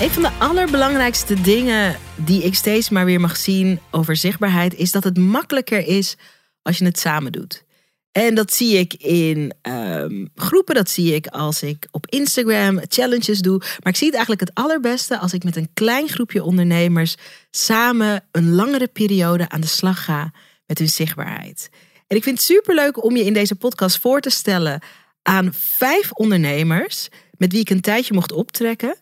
[0.00, 4.90] Een van de allerbelangrijkste dingen die ik steeds maar weer mag zien over zichtbaarheid is
[4.90, 6.16] dat het makkelijker is
[6.62, 7.64] als je het samen doet.
[8.12, 13.38] En dat zie ik in ehm, groepen, dat zie ik als ik op Instagram challenges
[13.38, 13.58] doe.
[13.58, 17.14] Maar ik zie het eigenlijk het allerbeste als ik met een klein groepje ondernemers
[17.50, 20.32] samen een langere periode aan de slag ga
[20.66, 21.68] met hun zichtbaarheid.
[22.06, 24.82] En ik vind het superleuk om je in deze podcast voor te stellen
[25.22, 28.96] aan vijf ondernemers met wie ik een tijdje mocht optrekken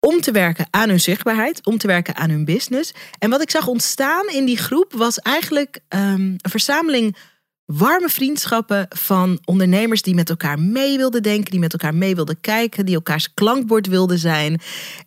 [0.00, 2.92] om te werken aan hun zichtbaarheid, om te werken aan hun business.
[3.18, 7.16] En wat ik zag ontstaan in die groep was eigenlijk ehm, een verzameling
[7.64, 12.40] warme vriendschappen van ondernemers die met elkaar mee wilden denken, die met elkaar mee wilden
[12.40, 14.60] kijken, die elkaars klankbord wilden zijn.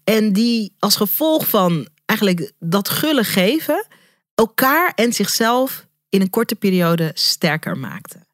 [0.03, 3.87] En die als gevolg van eigenlijk dat gulle geven,
[4.35, 8.27] elkaar en zichzelf in een korte periode sterker maakten.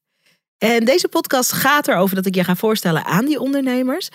[0.58, 4.10] En deze podcast gaat erover dat ik je ga voorstellen aan die ondernemers.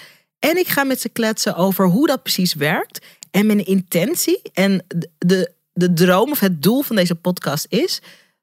[0.44, 3.06] En ik ga met ze kletsen over hoe dat precies werkt.
[3.30, 4.84] En mijn intentie en
[5.18, 8.00] de, de droom of het doel van deze podcast is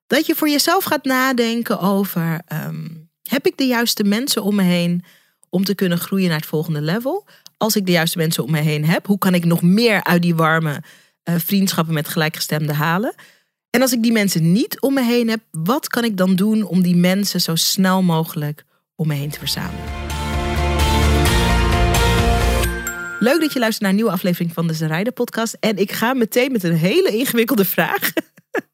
[0.07, 2.87] dat je voor jezelf gaat nadenken over: ehm,
[3.23, 5.03] heb ik de juiste mensen om me heen
[5.49, 7.25] om te kunnen groeien naar het volgende level?
[7.57, 10.21] Als ik de juiste mensen om me heen heb, hoe kan ik nog meer uit
[10.21, 10.83] die warme
[11.29, 13.15] uh, vriendschappen met gelijkgestemden halen?
[13.69, 16.63] En als ik die mensen niet om me heen heb, wat kan ik dan doen
[16.63, 20.08] om die mensen zo snel mogelijk om me heen te verzamelen?
[23.19, 25.57] Leuk dat je luistert naar een nieuwe aflevering van de Zerijden podcast.
[25.59, 28.11] En ik ga meteen met een hele ingewikkelde vraag.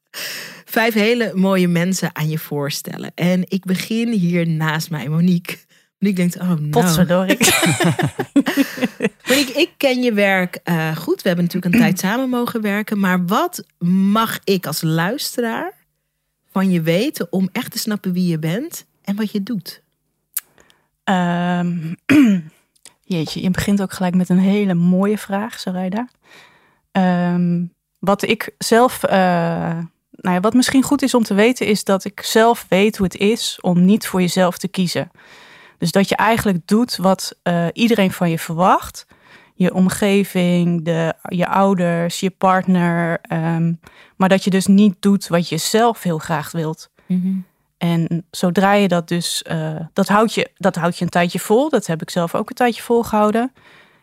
[0.75, 3.11] Vijf hele mooie mensen aan je voorstellen.
[3.15, 5.57] En ik begin hier naast mij, Monique.
[5.99, 6.69] Monique denkt, oh no.
[6.69, 7.37] Potverdorie.
[9.27, 11.21] Monique, ik ken je werk uh, goed.
[11.21, 12.99] We hebben natuurlijk een tijd samen mogen werken.
[12.99, 15.73] Maar wat mag ik als luisteraar
[16.51, 19.83] van je weten om echt te snappen wie je bent en wat je doet?
[21.03, 21.95] Um,
[23.07, 26.07] Jeetje, je begint ook gelijk met een hele mooie vraag, Sarayda.
[26.91, 29.11] Um, wat ik zelf, uh,
[30.11, 33.05] nou ja, wat misschien goed is om te weten, is dat ik zelf weet hoe
[33.05, 35.11] het is om niet voor jezelf te kiezen.
[35.77, 39.05] Dus dat je eigenlijk doet wat uh, iedereen van je verwacht.
[39.55, 43.19] Je omgeving, de, je ouders, je partner.
[43.31, 43.79] Um,
[44.15, 46.89] maar dat je dus niet doet wat je zelf heel graag wilt.
[47.05, 47.45] Mm.
[47.77, 51.69] En zodra je dat dus, uh, dat, houdt je, dat houdt je een tijdje vol.
[51.69, 53.53] Dat heb ik zelf ook een tijdje volgehouden.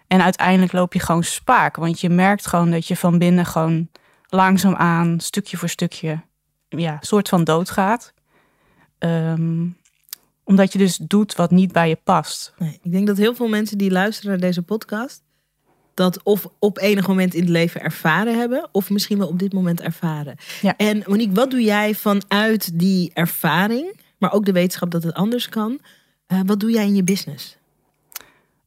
[0.06, 1.76] En uiteindelijk loop je gewoon spaak.
[1.76, 3.88] Want je merkt gewoon dat je van binnen gewoon
[4.28, 6.20] langzaamaan, stukje voor stukje,
[6.68, 8.14] ja, soort van doodgaat.
[8.98, 9.76] Um,
[10.44, 12.54] omdat je dus doet wat niet bij je past.
[12.58, 15.22] Nee, ik denk dat heel veel mensen die luisteren naar deze podcast
[15.94, 19.52] dat of op enig moment in het leven ervaren hebben, of misschien wel op dit
[19.52, 20.36] moment ervaren.
[20.60, 20.76] Ja.
[20.76, 25.48] En Monique, wat doe jij vanuit die ervaring, maar ook de wetenschap dat het anders
[25.48, 25.78] kan?
[26.28, 27.56] Uh, wat doe jij in je business?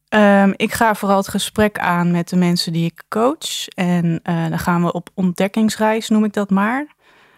[0.08, 3.68] Um, ik ga vooral het gesprek aan met de mensen die ik coach.
[3.74, 6.86] En uh, dan gaan we op ontdekkingsreis, noem ik dat maar.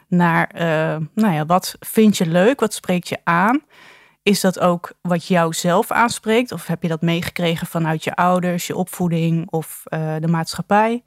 [0.09, 2.61] Naar, uh, nou ja, wat vind je leuk?
[2.61, 3.63] Wat spreekt je aan?
[4.29, 6.53] Is dat ook wat jou zelf aanspreekt?
[6.53, 11.05] Of heb je dat meegekregen vanuit je ouders, je opvoeding of uh, de maatschappij?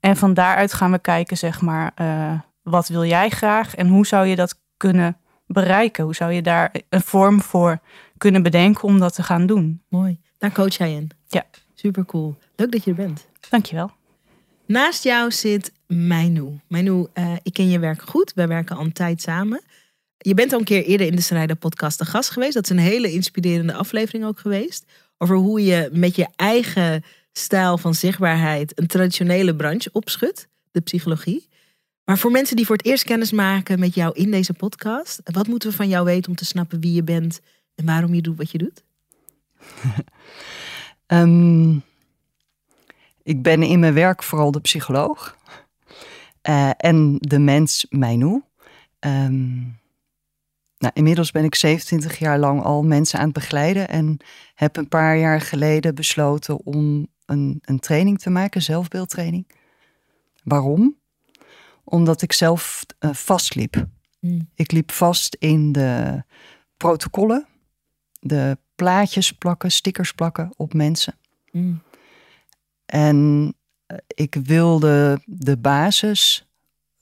[0.00, 4.06] En van daaruit gaan we kijken, zeg maar, uh, wat wil jij graag en hoe
[4.06, 5.16] zou je dat kunnen
[5.46, 6.04] bereiken?
[6.04, 7.78] Hoe zou je daar een vorm voor
[8.18, 9.82] kunnen bedenken om dat te gaan doen?
[9.88, 10.20] Mooi.
[10.38, 11.10] Daar coach jij in.
[11.26, 11.44] Ja.
[11.74, 12.36] Super cool.
[12.54, 13.28] Leuk dat je er bent.
[13.50, 13.90] Dankjewel.
[14.66, 16.60] Naast jou zit Meinu.
[16.68, 18.32] Meinu, uh, ik ken je werk goed.
[18.34, 19.62] We werken al een tijd samen.
[20.26, 22.54] Je bent al een keer eerder in de Strijder podcast de gast geweest.
[22.54, 24.84] Dat is een hele inspirerende aflevering ook geweest.
[25.18, 30.48] Over hoe je met je eigen stijl van zichtbaarheid een traditionele branche opschudt.
[30.70, 31.48] De psychologie.
[32.04, 35.20] Maar voor mensen die voor het eerst kennis maken met jou in deze podcast.
[35.24, 37.40] Wat moeten we van jou weten om te snappen wie je bent
[37.74, 38.82] en waarom je doet wat je doet?
[41.06, 41.74] um,
[43.32, 45.36] ik ben in mijn werk vooral de psycholoog.
[46.48, 48.42] Uh, en de mens Meinu.
[49.00, 49.78] Um,
[50.78, 54.16] nou, inmiddels ben ik 27 jaar lang al mensen aan het begeleiden en
[54.54, 59.50] heb een paar jaar geleden besloten om een, een training te maken, zelfbeeldtraining.
[60.44, 60.96] Waarom?
[61.84, 63.86] Omdat ik zelf uh, vastliep.
[64.20, 64.48] Mm.
[64.54, 66.22] Ik liep vast in de
[66.76, 67.46] protocollen,
[68.20, 71.14] de plaatjes plakken, stickers plakken op mensen.
[71.52, 71.82] Mm.
[72.86, 73.52] En
[73.86, 76.48] uh, ik wilde de basis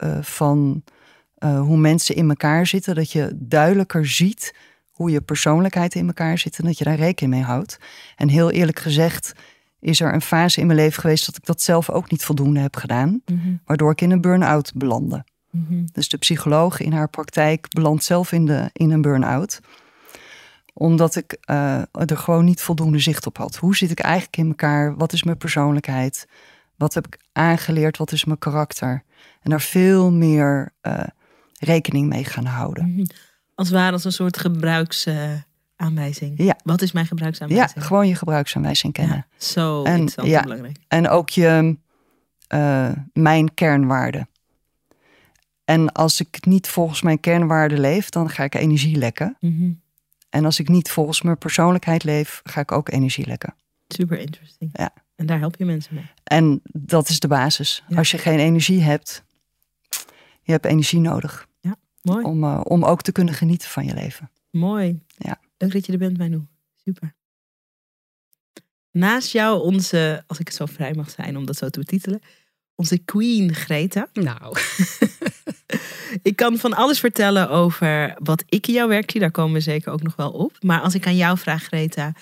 [0.04, 0.84] uh, van
[1.34, 2.94] eh, hoe mensen in elkaar zitten.
[2.94, 4.54] Dat je duidelijker ziet
[4.90, 7.78] hoe je persoonlijkheid in elkaar zit en dat je daar rekening mee houdt.
[8.16, 9.32] En heel eerlijk gezegd
[9.80, 12.60] is er een fase in mijn leven geweest dat ik dat zelf ook niet voldoende
[12.60, 13.54] heb gedaan, Mhm.
[13.64, 15.24] waardoor ik in een burn-out belandde.
[15.50, 15.84] Mhm.
[15.92, 19.60] Dus de psycholoog in haar praktijk belandt zelf in, de, in een burn-out.
[20.72, 23.56] Omdat ik eh, er gewoon niet voldoende zicht op had.
[23.56, 24.96] Hoe zit ik eigenlijk in elkaar?
[24.96, 26.26] Wat is mijn persoonlijkheid?
[26.76, 27.96] Wat heb ik aangeleerd?
[27.96, 29.02] Wat is mijn karakter?
[29.42, 31.00] En daar veel meer eh,
[31.64, 32.92] rekening mee gaan houden.
[32.94, 33.04] Mhm.
[33.54, 36.32] Als het ware als een soort gebruiksaanwijzing.
[36.36, 36.58] Ja.
[36.64, 37.84] Wat is mijn Ja, gebruiksaanwijzing?
[37.86, 39.16] gewoon je gebruiksaanwijzing kennen.
[39.16, 40.42] Ja, zo En- interessant ja.
[40.42, 40.76] belangrijk.
[40.88, 41.76] En ook je,
[42.46, 44.28] eh, mijn kernwaarden.
[45.64, 49.36] En als ik niet volgens mijn kernwaarden leef, dan ga ik energie lekken.
[49.40, 49.70] Mhm.
[50.30, 53.54] En als ik niet volgens mijn persoonlijkheid leef, ga ik ook energie lekken.
[53.88, 54.70] Super interesting.
[54.72, 54.90] Ja.
[55.16, 56.10] En daar help je mensen mee.
[56.24, 57.84] En dat is de basis.
[57.88, 57.96] Ja.
[57.96, 59.24] Als je geen energie hebt,
[60.42, 61.46] je hebt energie nodig
[62.04, 62.24] Mooi.
[62.24, 64.30] om, eh, om ook te kunnen genieten van je leven.
[64.50, 65.00] Mooi.
[65.06, 65.40] Ja.
[65.58, 66.46] Leuk dat je er bent, Manu.
[66.84, 67.14] Super.
[68.90, 72.20] Naast jou onze, als ik het zo vrij mag zijn om dat zo te betitelen,
[72.74, 74.08] onze queen Greta.
[74.12, 74.56] Nou,
[76.22, 79.20] Ik kan van alles vertellen over wat ik in jouw werk zie.
[79.20, 80.56] Daar komen we zeker ook nog wel op.
[80.60, 82.12] Maar als ik aan jou vraag, Greta,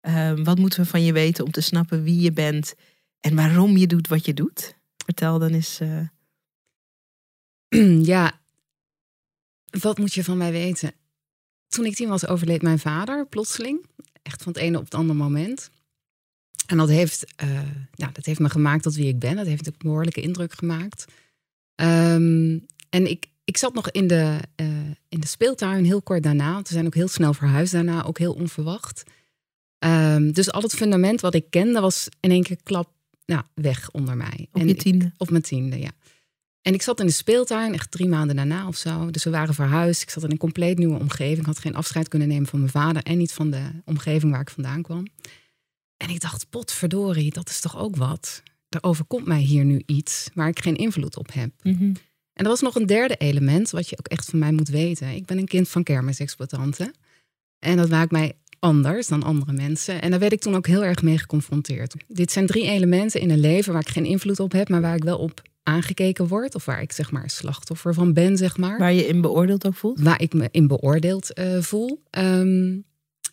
[0.00, 2.74] ehm, wat moeten we van je weten om te snappen wie je bent
[3.20, 4.76] en waarom je doet wat je doet?
[5.04, 5.80] Vertel dan eens.
[5.80, 6.00] eh,
[8.14, 8.40] ja.
[9.80, 10.92] Wat moet je van mij weten?
[11.68, 13.86] Toen ik tien was, overleed mijn vader plotseling.
[14.22, 15.70] Echt van het ene op het andere moment.
[16.66, 17.60] En dat heeft, eh,
[17.94, 19.36] ja, dat heeft me gemaakt tot wie ik ben.
[19.36, 21.04] Dat heeft een behoorlijke indruk gemaakt.
[21.74, 22.58] Ehm,
[22.90, 24.66] en ik, ik zat nog in de, eh,
[25.08, 26.56] in de speeltuin heel kort daarna.
[26.62, 29.02] We zijn ook heel snel verhuisd daarna, ook heel onverwacht.
[29.78, 32.90] Ehm, dus al het fundament wat ik kende was in één keer klap
[33.24, 34.48] ja, weg onder mij.
[34.52, 35.12] op en je ik- tiende.
[35.16, 35.90] op mijn tiende, ja.
[36.62, 39.10] En ik zat in de speeltuin, echt drie maanden daarna of zo.
[39.10, 40.02] Dus we waren verhuisd.
[40.02, 41.38] Ik zat in een compleet nieuwe omgeving.
[41.38, 44.40] Ik had geen afscheid kunnen nemen van mijn vader en niet van de omgeving waar
[44.40, 45.06] ik vandaan kwam.
[45.96, 48.42] En ik dacht, potverdorie, dat is toch ook wat.
[48.68, 51.50] Er overkomt mij hier nu iets waar ik geen invloed op heb.
[51.62, 51.94] Mhm.
[52.32, 55.08] En er was nog een derde element, wat je ook echt van mij moet weten.
[55.08, 56.94] Ik ben een kind van kermisexploitanten.
[57.58, 60.02] En dat maakt mij anders dan andere mensen.
[60.02, 61.94] En daar werd ik toen ook heel erg mee geconfronteerd.
[62.08, 64.96] Dit zijn drie elementen in een leven waar ik geen invloed op heb, maar waar
[64.96, 66.54] ik wel op aangekeken word.
[66.54, 68.78] Of waar ik zeg maar slachtoffer van ben, zeg maar.
[68.78, 70.00] Waar je in beoordeeld ook voelt.
[70.00, 72.02] Waar ik me in beoordeeld eh, voel.
[72.10, 72.78] Ehm,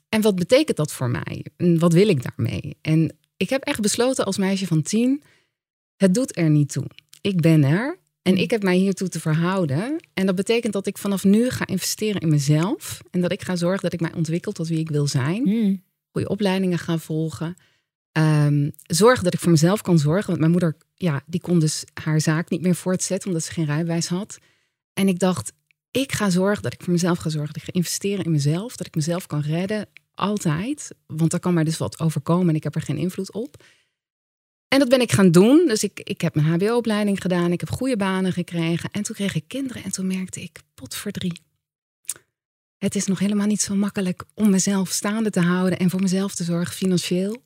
[0.10, 1.46] en wat betekent dat voor mij?
[1.58, 2.78] En wat wil ik daarmee?
[2.81, 5.24] En ik heb echt besloten als meisje van tien,
[5.96, 6.86] het doet er niet toe.
[7.22, 9.96] Ik ben er en ik heb mij hiertoe te verhouden.
[10.14, 13.02] En dat betekent dat ik vanaf nu ga investeren in mezelf.
[13.12, 15.42] En dat ik ga zorgen dat ik mij ontwikkel tot wie ik wil zijn.
[15.42, 15.75] Mhm.
[16.12, 17.56] Goede opleidingen ga volgen.
[18.12, 20.28] Ehm, zorgen dat ik voor mezelf kan zorgen.
[20.28, 23.66] Want mijn moeder, ja, die kon dus haar zaak niet meer voortzetten omdat ze geen
[23.66, 24.38] rijbewijs had.
[24.94, 25.54] En ik dacht,
[25.92, 27.54] ik ga zorgen dat ik voor mezelf ga zorgen.
[27.54, 28.75] Dat ik ga investeren in mezelf.
[28.75, 29.88] Dat ik mezelf kan redden.
[30.13, 30.92] Altijd.
[31.07, 33.63] Want er kan mij dus wat overkomen en ik heb er geen invloed op.
[34.68, 35.68] En dat ben ik gaan doen.
[35.68, 37.51] Dus ik, ik heb mijn HBO-opleiding gedaan.
[37.51, 38.92] Ik heb goede banen gekregen.
[38.92, 39.84] En toen kreeg ik kinderen.
[39.84, 41.42] En toen merkte ik, potverdrie.
[42.78, 45.80] Het is nog helemaal niet zo makkelijk om mezelf staande te houden.
[45.80, 47.44] En voor mezelf te zorgen financieel.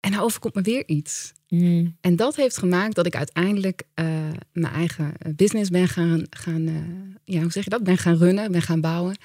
[0.00, 1.32] En nou overkomt me weer iets.
[1.48, 1.86] Mhm.
[2.00, 4.06] En dat heeft gemaakt dat ik uiteindelijk eh,
[4.52, 7.82] mijn eigen business ben gaan, gaan eh, ja, hoe zeg je dat?
[7.82, 9.16] Ben gaan runnen, ben gaan bouwen.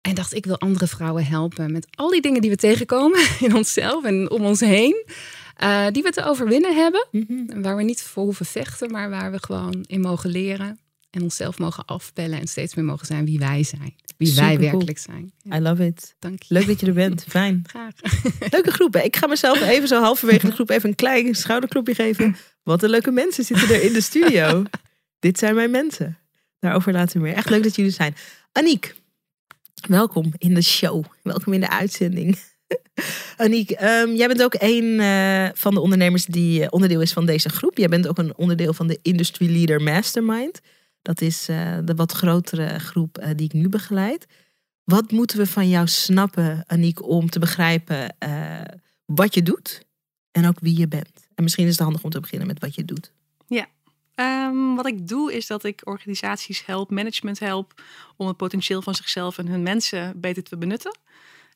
[0.00, 3.54] En dacht, ik wil andere vrouwen helpen met al die dingen die we tegenkomen in
[3.56, 5.04] onszelf en om ons heen.
[5.56, 7.06] eh, die we te overwinnen hebben.
[7.10, 7.60] Mhm.
[7.62, 10.78] Waar we niet voor hoeven vechten, maar waar we gewoon in mogen leren.
[11.10, 13.94] En onszelf mogen afpellen en steeds meer mogen zijn wie wij zijn.
[14.16, 14.70] Wie wij Supercool.
[14.70, 15.32] werkelijk zijn.
[15.42, 16.14] Ja, I love it.
[16.18, 16.54] dank je.
[16.54, 17.24] Leuk dat je er bent.
[17.28, 17.62] Fijn.
[17.66, 17.92] Graag.
[18.50, 18.92] Leuke groep.
[18.94, 19.00] hè?
[19.00, 22.36] Ik ga mezelf even zo halverwege de groep even een klein schouderklopje geven.
[22.62, 24.62] Wat een leuke mensen zitten er in de studio.
[25.18, 26.18] Dit zijn mijn mensen.
[26.58, 27.34] Daarover later meer.
[27.34, 28.14] Echt leuk dat jullie er zijn.
[28.52, 28.94] Aniek,
[29.88, 31.04] welkom in de show.
[31.22, 32.38] Welkom in de uitzending.
[33.36, 37.26] Aniek, ehm, jij bent ook een eh, van de ondernemers die eh, onderdeel is van
[37.26, 37.78] deze groep.
[37.78, 40.60] Jij bent ook een onderdeel van de Industry Leader Mastermind.
[41.06, 44.26] Dat is eh, de wat grotere groep eh, die ik nu begeleid.
[44.84, 48.60] Wat moeten we van jou snappen, Aniek, om te begrijpen eh,
[49.04, 49.86] wat je doet
[50.30, 51.28] en ook wie je bent?
[51.34, 53.12] En misschien is het handig om te beginnen met wat je doet.
[54.16, 57.82] Ehm, wat ik doe is dat ik organisaties help, management help
[58.16, 60.98] om het potentieel van zichzelf en hun mensen beter te benutten.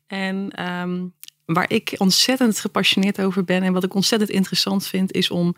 [0.07, 1.07] En ehm,
[1.45, 5.57] waar ik ontzettend gepassioneerd over ben en wat ik ontzettend interessant vind, is om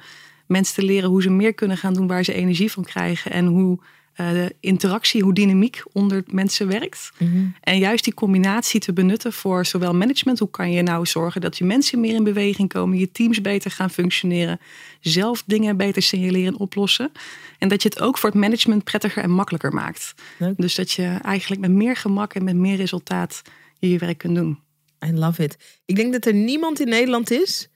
[0.53, 3.47] mensen te leren hoe ze meer kunnen gaan doen waar ze energie van krijgen en
[3.47, 3.79] hoe
[4.13, 7.13] eh, de interactie, hoe dynamiek onder mensen werkt.
[7.19, 7.45] Mhm.
[7.61, 11.59] En juist die combinatie te benutten voor zowel management, hoe kan je nou zorgen dat
[11.59, 14.61] je mensen meer in beweging komen, je teams beter gaan functioneren,
[15.01, 17.13] zelf dingen beter signaleren en oplossen.
[17.59, 20.15] En dat je het ook voor het management prettiger en makkelijker maakt.
[20.39, 20.55] Leuk.
[20.57, 23.43] Dus dat je eigenlijk met meer gemak en met meer resultaat
[23.79, 24.59] je je werk kunt doen.
[25.07, 25.81] I love it.
[25.85, 27.69] Ik denk dat er niemand in Nederland is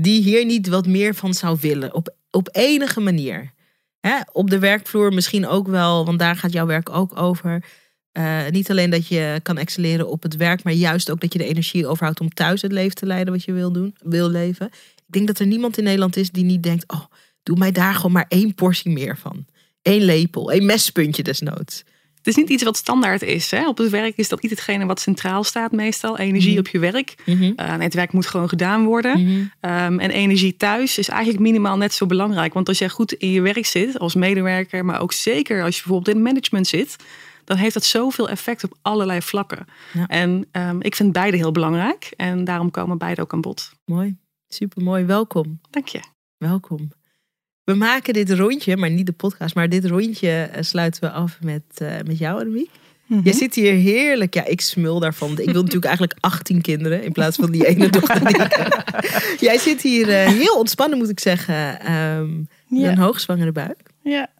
[0.00, 1.94] die hier niet wat meer van zou willen.
[1.94, 3.52] Op, op enige manier.
[4.00, 7.64] Hè, op de werkvloer misschien ook wel, want daar gaat jouw werk ook over.
[8.12, 11.38] Eh, niet alleen dat je kan excelleren op het werk, maar juist ook dat je
[11.38, 14.66] de energie overhoudt om thuis het leven te leiden wat je wil doen, wil leven.
[15.06, 17.04] Ik denk dat er niemand in Nederland is die niet denkt: oh,
[17.42, 19.46] doe mij daar gewoon maar één portie meer van.
[19.82, 21.84] Eén lepel, één mespuntje desnoods.
[22.28, 23.50] Het is niet iets wat standaard is.
[23.50, 23.68] Hè?
[23.68, 26.18] Op het werk is dat niet hetgene wat centraal staat meestal.
[26.18, 26.58] Energie Mhm.
[26.58, 27.14] op je werk.
[27.26, 27.46] Uh,
[27.78, 29.20] het werk moet gewoon gedaan worden.
[29.20, 29.30] Mhm.
[29.72, 32.54] Um, en energie thuis is eigenlijk minimaal net zo belangrijk.
[32.54, 35.82] Want als jij goed in je werk zit als medewerker, maar ook zeker als je
[35.82, 36.96] bijvoorbeeld in management zit,
[37.44, 39.66] dan heeft dat zoveel effect op allerlei vlakken.
[39.92, 40.06] Ja.
[40.06, 42.12] En um, ik vind beide heel belangrijk.
[42.16, 43.72] En daarom komen beide ook aan bod.
[43.84, 44.16] Mooi,
[44.48, 45.04] super mooi.
[45.04, 45.60] Welkom.
[45.70, 46.00] Dank je.
[46.36, 46.97] Welkom.
[47.68, 51.38] We maken dit rondje, maar niet de podcast, maar dit rondje eh, sluiten we af
[51.40, 52.70] met, uh, met jou, Annemiek.
[53.06, 53.20] Mhm.
[53.24, 54.34] Jij zit hier heerlijk.
[54.34, 55.30] Ja, ik smul daarvan.
[55.30, 58.24] Ik wil natuurlijk eigenlijk 18 kinderen in plaats van die ene dochter.
[58.24, 58.36] Die.
[59.46, 61.92] Jij zit hier uh, heel ontspannen, moet ik zeggen.
[61.94, 62.90] Um, Ja.
[62.90, 63.80] Een hoogzwangere buik.
[64.02, 64.30] Ja.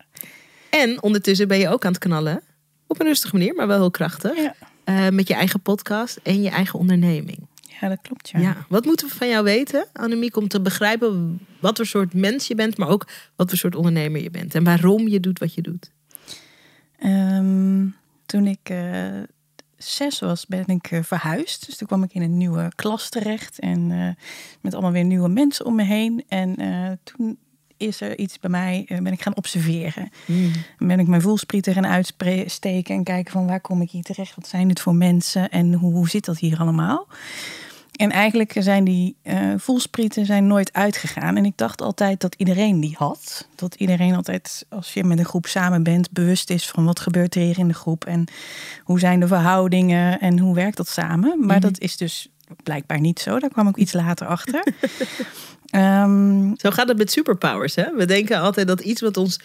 [0.70, 2.42] En ondertussen ben je ook aan het knallen.
[2.86, 4.36] Op een rustige manier, maar wel heel krachtig.
[4.36, 4.54] Ja.
[4.84, 7.38] Uh, met je eigen podcast en je eigen onderneming.
[7.80, 8.28] Ja, dat klopt.
[8.28, 8.38] Ja.
[8.38, 8.56] Ja.
[8.68, 12.54] Wat moeten we van jou weten, Annemiek, om te begrijpen wat voor soort mens je
[12.54, 13.06] bent, maar ook
[13.36, 15.90] wat voor soort ondernemer je bent en waarom je doet wat je doet?
[17.04, 19.22] Um, toen ik uh,
[19.76, 21.66] zes was, ben ik uh, verhuisd.
[21.66, 24.08] Dus toen kwam ik in een nieuwe klas terecht en uh,
[24.60, 26.24] met allemaal weer nieuwe mensen om me heen.
[26.28, 27.38] En eh, toen
[27.76, 30.10] is er iets bij mij, ben ik gaan observeren.
[30.26, 30.52] Mm.
[30.78, 34.34] Ben ik mijn voelsprieten gaan uitsteken en kijken van waar kom ik hier terecht?
[34.34, 37.06] Wat zijn dit voor mensen en hoe, hoe zit dat hier allemaal?
[37.98, 41.36] En eigenlijk zijn die uh, voelsprieten zijn nooit uitgegaan.
[41.36, 43.48] En ik dacht altijd dat iedereen die had.
[43.54, 47.34] Dat iedereen altijd, als je met een groep samen bent, bewust is van wat gebeurt
[47.34, 48.04] er hier in de groep.
[48.04, 48.24] En
[48.82, 51.38] hoe zijn de verhoudingen en hoe werkt dat samen.
[51.38, 51.66] Maar Mhm.
[51.66, 52.28] dat is dus
[52.62, 53.38] blijkbaar niet zo.
[53.38, 54.66] Daar kwam ik iets later achter.
[55.70, 57.74] um, zo gaat het met superpowers.
[57.74, 57.94] Hè?
[57.96, 59.40] We denken altijd dat iets wat ons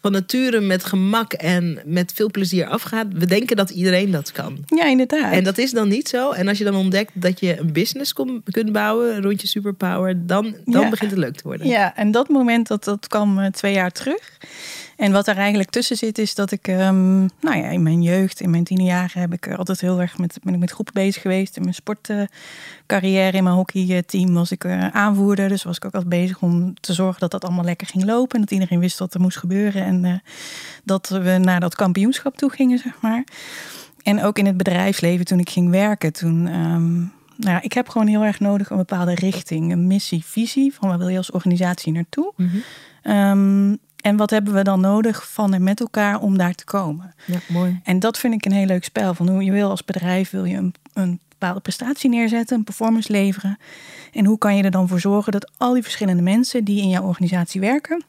[0.00, 3.06] van nature met gemak en met veel plezier afgaat.
[3.10, 4.58] We denken dat iedereen dat kan.
[4.66, 5.32] Ja, inderdaad.
[5.32, 6.30] En dat is dan niet zo.
[6.30, 8.12] En als je dan ontdekt dat je een business
[8.50, 10.88] kunt bouwen rond je superpower, dan, dan ja.
[10.88, 11.66] begint het leuk te worden.
[11.66, 14.38] Ja, en dat moment dat, dat kwam uh, twee jaar terug.
[14.98, 18.40] En wat er eigenlijk tussen zit, is dat ik, um, nou ja, in mijn jeugd,
[18.40, 21.56] in mijn tienerjaren, heb ik altijd heel erg met, ben ik met groepen bezig geweest.
[21.56, 25.48] In mijn sportcarrière, in mijn hockeyteam was ik uh, aanvoerder.
[25.48, 28.34] Dus was ik ook altijd bezig om te zorgen dat dat allemaal lekker ging lopen.
[28.34, 29.84] En dat iedereen wist wat er moest gebeuren.
[29.84, 30.14] En uh,
[30.84, 33.24] dat we naar dat kampioenschap toe gingen, zeg maar.
[34.02, 36.46] En ook in het bedrijfsleven, toen ik ging werken, toen.
[36.54, 40.74] Um, nou ja, ik heb gewoon heel erg nodig een bepaalde richting, een missie, visie.
[40.74, 42.32] Van waar wil je als organisatie naartoe?
[43.02, 47.14] Um, en wat hebben we dan nodig van en met elkaar om daar te komen?
[47.24, 47.80] Ja, mooi.
[47.84, 49.14] En dat vind ik een heel leuk spel.
[49.14, 53.12] Van hoe je wil als bedrijf wil je een, een bepaalde prestatie neerzetten, een performance
[53.12, 53.58] leveren.
[54.12, 56.88] En hoe kan je er dan voor zorgen dat al die verschillende mensen die in
[56.88, 58.04] jouw organisatie werken,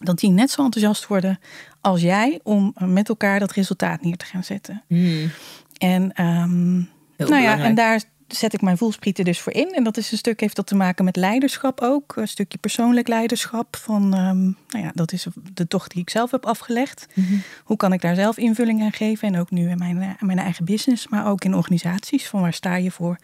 [0.00, 1.38] dat die net zo enthousiast worden
[1.80, 4.82] als jij om met elkaar dat resultaat neer te gaan zetten.
[4.88, 5.30] Mm.
[5.78, 8.02] En, um, nou ja, en daar
[8.36, 9.72] zet ik mijn voelsprieten dus voor in.
[9.72, 12.16] En dat is een stuk, heeft dat te maken met leiderschap ook.
[12.16, 13.76] Een stukje persoonlijk leiderschap.
[13.76, 17.06] Van, um, nou ja, dat is de tocht die ik zelf heb afgelegd.
[17.14, 17.42] Mm-hmm.
[17.64, 19.28] Hoe kan ik daar zelf invulling aan geven?
[19.28, 22.26] En ook nu in mijn, in mijn eigen business, maar ook in organisaties.
[22.26, 23.18] Van waar sta je voor?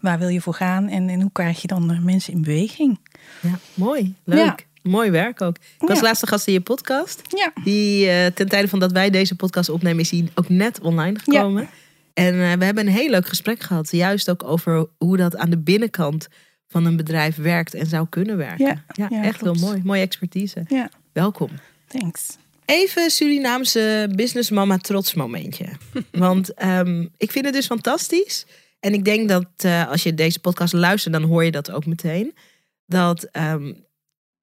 [0.00, 0.88] Waar wil je voor gaan?
[0.88, 2.98] En, en hoe krijg je dan mensen in beweging?
[3.40, 4.14] Ja, mooi.
[4.24, 4.38] Leuk.
[4.38, 4.56] Ja.
[4.82, 5.56] Mooi werk ook.
[5.56, 6.02] Ik was Ja.
[6.02, 7.22] laatste gast in je podcast.
[7.28, 7.52] Ja.
[7.64, 11.18] Die uh, ten tijde van dat wij deze podcast opnemen, is die ook net online
[11.18, 11.68] gekomen.
[12.14, 13.90] En uh, we hebben een heel leuk gesprek gehad.
[13.90, 16.28] Juist ook over hoe dat aan de binnenkant
[16.66, 18.84] van een bedrijf werkt en zou kunnen werken.
[18.92, 19.60] Ja, ja, echt klopt.
[19.60, 19.80] heel mooi.
[19.84, 20.64] Mooie expertise.
[20.68, 20.90] Ja.
[21.12, 21.50] Welkom.
[21.86, 22.36] Thanks.
[22.64, 25.66] Even Surinaamse businessmama trots momentje.
[26.10, 28.46] Want um, ik vind het dus fantastisch.
[28.80, 31.86] En ik denk dat uh, als je deze podcast luistert, dan hoor je dat ook
[31.86, 32.34] meteen.
[32.86, 33.84] Dat um,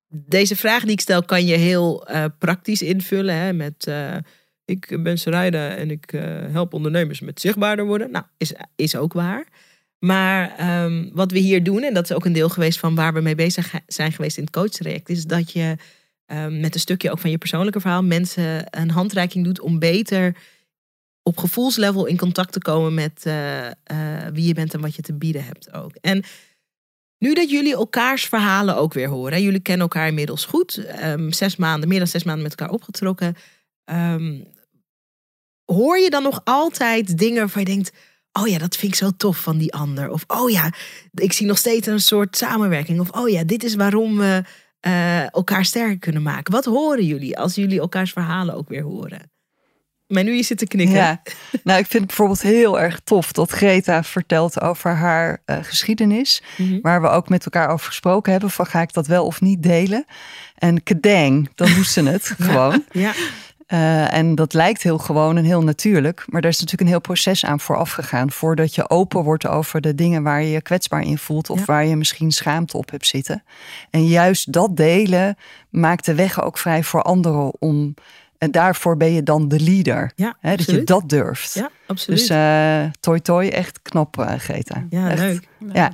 [0.08, 3.36] deze vraag die ik stel, kan je heel uh, praktisch invullen.
[3.36, 3.88] Hè, met
[4.70, 6.22] ik ben Sarayda en ik uh,
[6.52, 8.12] help ondernemers met zichtbaarder worden.
[8.12, 9.48] Nou, is, is ook waar.
[10.00, 13.14] Maar um, wat we hier doen, en dat is ook een deel geweest van waar
[13.14, 15.76] we mee bezig zijn geweest in het coachtraject, is dat je
[16.26, 20.36] um, met een stukje ook van je persoonlijke verhaal mensen een handreiking doet om beter
[21.24, 23.72] op gevoelslevel in contact te komen met uh, uh,
[24.34, 25.96] wie je bent en wat je te bieden hebt ook.
[26.02, 26.24] En
[27.18, 31.56] nu dat jullie elkaars verhalen ook weer horen, jullie kennen elkaar inmiddels goed, um, zes
[31.56, 33.36] maanden, meer dan zes maanden met elkaar opgetrokken.
[35.76, 37.92] Hoor je dan nog altijd dingen waarvan je denkt...
[38.32, 40.10] oh ja, dat vind ik zo tof van die ander.
[40.10, 40.74] Of oh ja,
[41.14, 43.00] ik zie nog steeds een soort samenwerking.
[43.00, 44.44] Of oh ja, dit is waarom we
[44.88, 46.54] uh, elkaar sterker kunnen maken.
[46.54, 49.32] Wat horen jullie als jullie elkaars verhalen ook weer horen?
[50.08, 50.96] Maar nu je zit te knikken.
[50.96, 51.22] Ja,
[51.64, 56.42] nou ik vind het bijvoorbeeld heel erg tof dat Greta vertelt over haar uh, geschiedenis.
[56.58, 56.80] Mhm.
[56.82, 59.64] Waar we ook met elkaar over gesproken hebben van ga ik dat wel of niet
[59.64, 60.06] delen.
[60.56, 62.86] En kedeng, dan moest ze het gewoon.
[62.92, 63.14] Ja,
[63.74, 66.26] Uh, en dat lijkt heel gewoon en heel natuurlijk.
[66.28, 68.32] Maar daar is natuurlijk een heel proces aan vooraf gegaan.
[68.32, 71.50] Voordat je open wordt over de dingen waar je je kwetsbaar in voelt.
[71.50, 71.66] Of Ja.
[71.66, 73.44] waar je misschien schaamte op hebt zitten.
[73.90, 75.38] En juist dat delen
[75.70, 77.94] maakt de weg ook vrij voor anderen om.
[78.40, 80.12] En daarvoor ben je dan de leader.
[80.16, 81.54] ja Hè, dat je dat durft.
[81.54, 82.20] Ja, absoluut.
[82.20, 84.86] Dus eh toi toi, echt knap uh, Greta.
[84.90, 85.20] ja, Echt.
[85.20, 85.48] leuk.
[85.74, 85.92] Ja.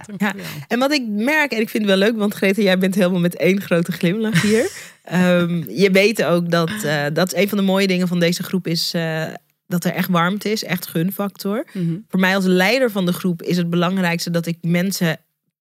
[0.68, 3.20] En wat ik merk, en ik vind het wel leuk, want Greta, jij bent helemaal
[3.20, 4.72] met één grote glimlach hier.
[5.06, 8.44] Ehm, je weet ook dat, eh, dat is een van de mooie dingen van deze
[8.44, 9.24] groep is eh,
[9.68, 11.68] dat er echt warmte is, echt gunfactor.
[11.74, 11.98] Mhm.
[12.08, 15.20] Voor mij als leider van de groep is het belangrijkste dat ik mensen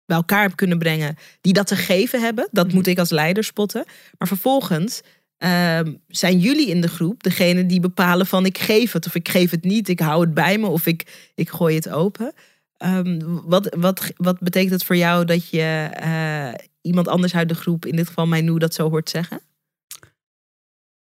[0.07, 2.49] bij elkaar heb kunnen brengen die dat te geven hebben.
[2.51, 3.85] Dat moet ik als leider spotten.
[4.19, 5.01] Maar vervolgens
[5.41, 9.29] ehm, zijn jullie in de groep degene die bepalen van ik geef het of ik
[9.29, 12.33] geef het niet, ik hou het bij me of ik, ik gooi het open.
[12.77, 17.55] Ehm, wat, wat, wat betekent het voor jou dat je eh, iemand anders uit de
[17.55, 19.41] groep, in dit geval Mijnou, dat zo hoort zeggen?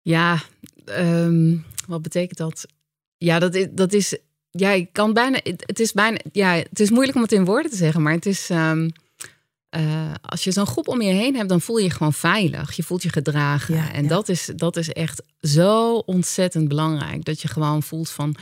[0.01, 0.41] Ja,
[0.85, 1.55] ehm,
[1.87, 2.65] wat betekent dat?
[3.17, 4.17] Ja, dat is, dat is.
[4.51, 5.39] Ja, ik kan bijna.
[5.43, 6.17] Het is bijna.
[6.31, 8.49] Ja, het is moeilijk om het in woorden te zeggen, maar het is.
[9.77, 12.75] Eh, als je zo'n groep om je heen hebt, dan voel je je gewoon veilig.
[12.75, 13.75] Je voelt je gedragen.
[13.75, 14.09] Ja, en ja.
[14.09, 17.25] Dat, is, dat is echt zo ontzettend belangrijk.
[17.25, 18.35] Dat je gewoon voelt van.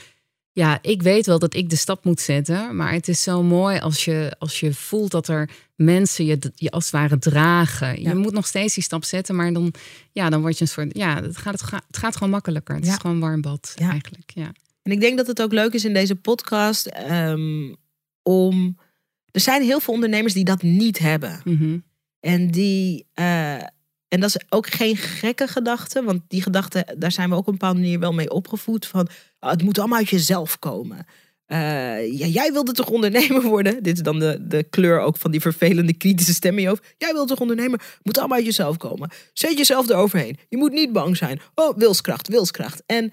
[0.51, 2.75] Ja, ik weet wel dat ik de stap moet zetten.
[2.75, 6.71] Maar het is zo mooi als je, als je voelt dat er mensen je, je
[6.71, 8.01] als het ware dragen.
[8.01, 8.09] Ja.
[8.09, 9.73] Je moet nog steeds die stap zetten, maar dan,
[10.11, 10.97] ja, dan word je een soort.
[10.97, 12.75] Ja, het gaat, het gaat, gewoon makkelijker.
[12.75, 14.31] Het is gewoon warm bad eigenlijk.
[14.33, 14.51] Ja.
[14.81, 17.73] En ik denk dat het ook leuk is in deze podcast ehm,
[18.23, 18.77] om.
[19.35, 21.41] Er zijn heel veel ondernemers die dat niet hebben.
[21.43, 21.77] Mhm.
[22.19, 23.07] En die.
[23.13, 23.53] eh,
[24.07, 27.47] en dat is ook geen gekke gedachte, want die gedachte, daar zijn we ook op
[27.47, 28.85] een bepaalde manier wel mee opgevoed.
[28.85, 29.07] Van
[29.39, 31.05] ah, het moet allemaal uit jezelf komen.
[31.45, 31.57] Eh,
[32.17, 33.83] ja, jij wilde toch ondernemer worden?
[33.83, 36.93] Dit is dan de, de kleur ook van die vervelende kritische stem in je hoofd.
[36.97, 37.81] Jij wilt toch ondernemer?
[38.03, 39.09] Moet allemaal uit jezelf komen.
[39.33, 40.37] Zet jezelf eroverheen.
[40.49, 41.39] Je moet niet bang zijn.
[41.55, 42.83] Oh, wilskracht, wilskracht.
[42.85, 43.11] En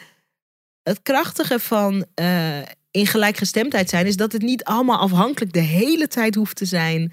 [0.83, 2.59] het krachtige van eh,
[2.93, 7.13] in gelijkgestemdheid zijn is dat het niet allemaal afhankelijk de hele tijd hoeft te zijn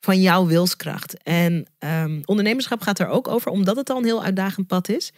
[0.00, 1.22] van jouw wilskracht.
[1.22, 5.12] En ehm, ondernemerschap gaat er ook over, omdat het al een heel uitdagend pad is,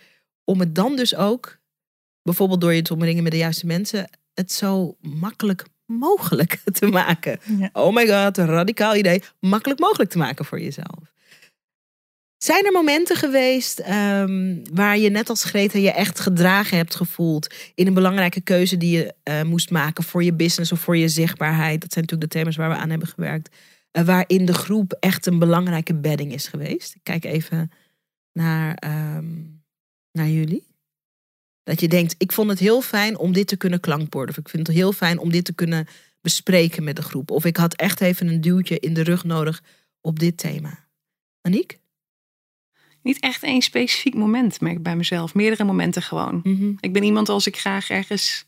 [0.44, 1.58] om het dan dus ook,
[2.22, 7.40] bijvoorbeeld door je te omringen met de juiste mensen, het zo makkelijk mogelijk te maken.
[7.58, 7.70] Ja.
[7.72, 9.22] Oh my god, een radicaal idee.
[9.40, 11.12] Makkelijk mogelijk te maken voor jezelf.
[12.38, 17.54] Zijn er momenten geweest ehm, waar je net als Greta je echt gedragen hebt gevoeld
[17.74, 21.08] in een belangrijke keuze die je eh, moest maken voor je business of voor je
[21.08, 21.80] zichtbaarheid?
[21.80, 23.56] Dat zijn natuurlijk de thema's waar we aan hebben gewerkt.
[23.90, 26.94] Eh, waarin de groep echt een belangrijke bedding is geweest.
[26.94, 27.70] Ik kijk even
[28.32, 29.34] naar, ehm,
[30.12, 30.66] naar jullie.
[31.62, 34.30] Dat je denkt, ik vond het heel fijn om dit te kunnen klankborden.
[34.30, 35.86] Of ik vind het heel fijn om dit te kunnen
[36.20, 37.30] bespreken met de groep.
[37.30, 39.62] Of ik had echt even een duwtje in de rug nodig
[40.00, 40.88] op dit thema.
[41.40, 41.78] Aniek?
[43.02, 45.34] Niet echt één specifiek moment, merk ik bij mezelf.
[45.34, 46.40] Meerdere momenten gewoon.
[46.44, 46.72] Mhm.
[46.80, 48.46] Ik ben iemand als ik graag ergens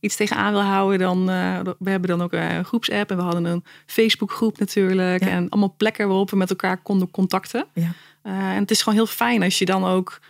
[0.00, 3.44] iets tegenaan wil houden, dan eh, we hebben dan ook een groepsapp en we hadden
[3.44, 5.28] een Facebookgroep natuurlijk Ja.
[5.28, 7.66] en allemaal plekken waarop we met elkaar konden contacten.
[7.74, 7.92] Ja.
[8.22, 10.20] Eh, en het is gewoon heel fijn als je dan ook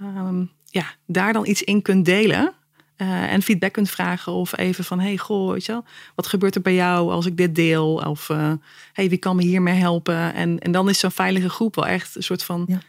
[0.00, 2.52] ehm, ja, daar dan iets in kunt delen.
[2.96, 6.54] eh, en feedback kunt vragen of even van, hey, goh, weet je wel, wat gebeurt
[6.54, 7.94] er bij jou als ik dit deel?
[7.94, 8.52] Of, eh,
[8.92, 10.34] hey, wie kan me hiermee helpen?
[10.34, 12.80] En, en dan is zo'n veilige groep wel echt een soort van Ja.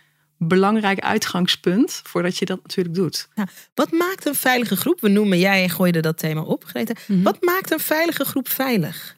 [0.47, 3.27] Belangrijk uitgangspunt voordat je dat natuurlijk doet.
[3.73, 5.01] Wat maakt een veilige groep?
[5.01, 6.93] We noemen, jij gooide dat thema op, Greta.
[7.07, 7.21] Mhm.
[7.21, 9.15] Wat maakt een veilige groep veilig?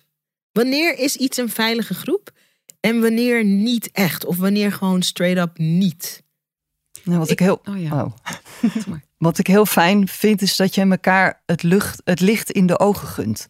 [0.52, 2.32] Wanneer is iets een veilige groep?
[2.80, 4.26] En wanneer niet echt?
[4.26, 6.24] Of wanneer gewoon straight up niet?
[7.04, 8.14] Nou, wat ik heel, Oh ja, oh.
[9.18, 12.80] Wat ik heel fijn vind, is dat je elkaar het, lucht, het licht in de
[12.80, 13.46] ogen gunt.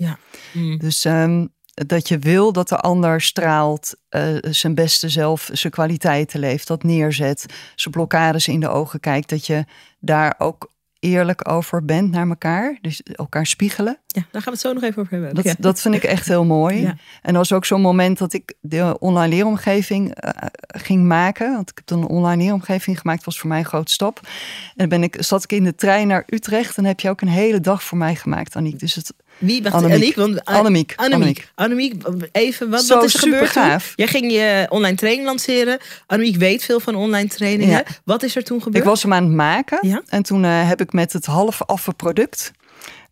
[0.54, 0.78] Mm.
[0.78, 6.40] Dus ehm, dat je wil dat de ander straalt, eh, zijn beste zelf, zijn kwaliteiten
[6.40, 9.30] leeft, dat neerzet, zijn blokkades in de ogen kijkt.
[9.30, 9.66] Dat je
[10.00, 12.78] daar ook eerlijk over bent naar elkaar.
[12.82, 13.98] Dus elkaar spiegelen.
[14.08, 15.36] Ja, daar gaan we het zo nog even over hebben.
[15.36, 15.54] Dat, Ja.
[15.58, 16.82] dat vind ik echt heel mooi.
[16.82, 16.96] Ja.
[17.22, 21.54] En dat was ook zo'n moment dat ik de online leeromgeving eh, ging maken.
[21.54, 23.24] Want ik heb dan een online leeromgeving gemaakt.
[23.24, 24.20] was voor mij een grote stap.
[24.24, 24.30] En
[24.76, 26.78] dan ben ik, zat ik in de trein naar Utrecht.
[26.78, 28.80] En heb je ook een hele dag voor mij gemaakt, Aniek.
[28.80, 29.70] Dus het, Wie?
[29.70, 29.96] Annemiek.
[29.96, 30.16] Aniek?
[30.16, 30.94] Want, uh, Annemiek.
[30.96, 31.52] Annemiek.
[31.56, 33.80] Annemiek, even, wat, Zo wat is er gebeurd toen?
[33.96, 35.80] Jij ging je online training lanceren.
[36.06, 37.74] Annemiek weet veel van online trainingen.
[37.74, 37.84] Ja.
[38.04, 38.84] Wat is er toen gebeurd?
[38.84, 39.88] Ik was hem aan het maken.
[39.88, 40.02] Ja.
[40.08, 42.52] En toen eh, heb ik met het half affe product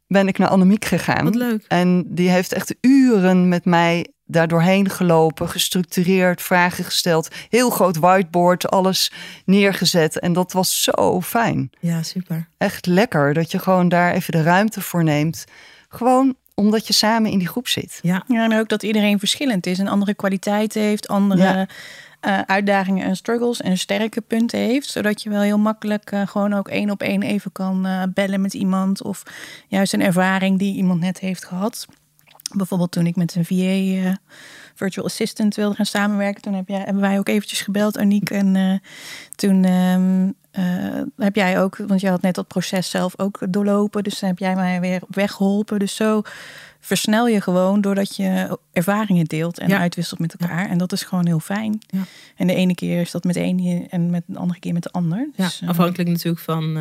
[0.08, 1.24] ben ik naar Annemiek gegaan.
[1.24, 1.66] Wat leuk.
[1.68, 7.28] En die heeft echt uren met mij daar doorheen gelopen, gestructureerd, vragen gesteld.
[7.50, 9.12] Heel groot whiteboard, alles
[9.46, 10.20] neergezet.
[10.20, 11.70] En dat was zo fijn.
[11.80, 12.48] Ja, super.
[12.58, 15.46] Echt lekker dat je gewoon daar even de ruimte voor neemt.
[15.94, 18.00] Gewoon omdat je samen in die groep zit.
[18.02, 21.68] Ja, Ja, en ook dat iedereen verschillend is en andere kwaliteiten heeft, andere Ja.
[22.20, 24.90] eh, uitdagingen en struggles en sterke punten heeft.
[24.90, 28.42] Zodat je wel heel makkelijk eh, gewoon ook één op één even kan eh, bellen
[28.42, 29.04] met iemand.
[29.04, 29.24] Of
[29.68, 31.86] juist een ervaring die iemand net heeft gehad.
[32.56, 33.54] Bijvoorbeeld toen ik met een VA,
[34.10, 34.16] eh,
[34.76, 36.42] virtual assistant, wilde gaan samenwerken.
[36.42, 38.30] Toen heb jij, hebben wij ook eventjes gebeld, Aniek.
[38.30, 38.74] En eh,
[39.36, 44.04] toen ehm, eh, heb jij ook, want je had net dat proces zelf ook doorlopen.
[44.04, 45.80] Dus dan heb jij mij weer op weg geholpen.
[45.80, 46.22] Dus zo
[46.80, 49.80] versnel je gewoon doordat je ervaringen deelt en Ja.
[49.80, 50.70] uitwisselt met elkaar.
[50.70, 51.82] En dat is gewoon heel fijn.
[51.88, 52.02] Ja.
[52.36, 54.92] En de ene keer is dat met één en met de andere keer met de
[54.92, 55.30] ander.
[55.36, 56.78] Dus, eh, afhankelijk natuurlijk van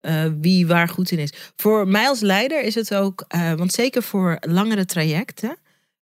[0.00, 1.52] eh, wie waar goed in is.
[1.56, 3.24] Voor mij als leider is het ook,
[3.56, 5.56] want zeker voor langere trajecten.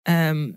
[0.02, 0.50] ehm,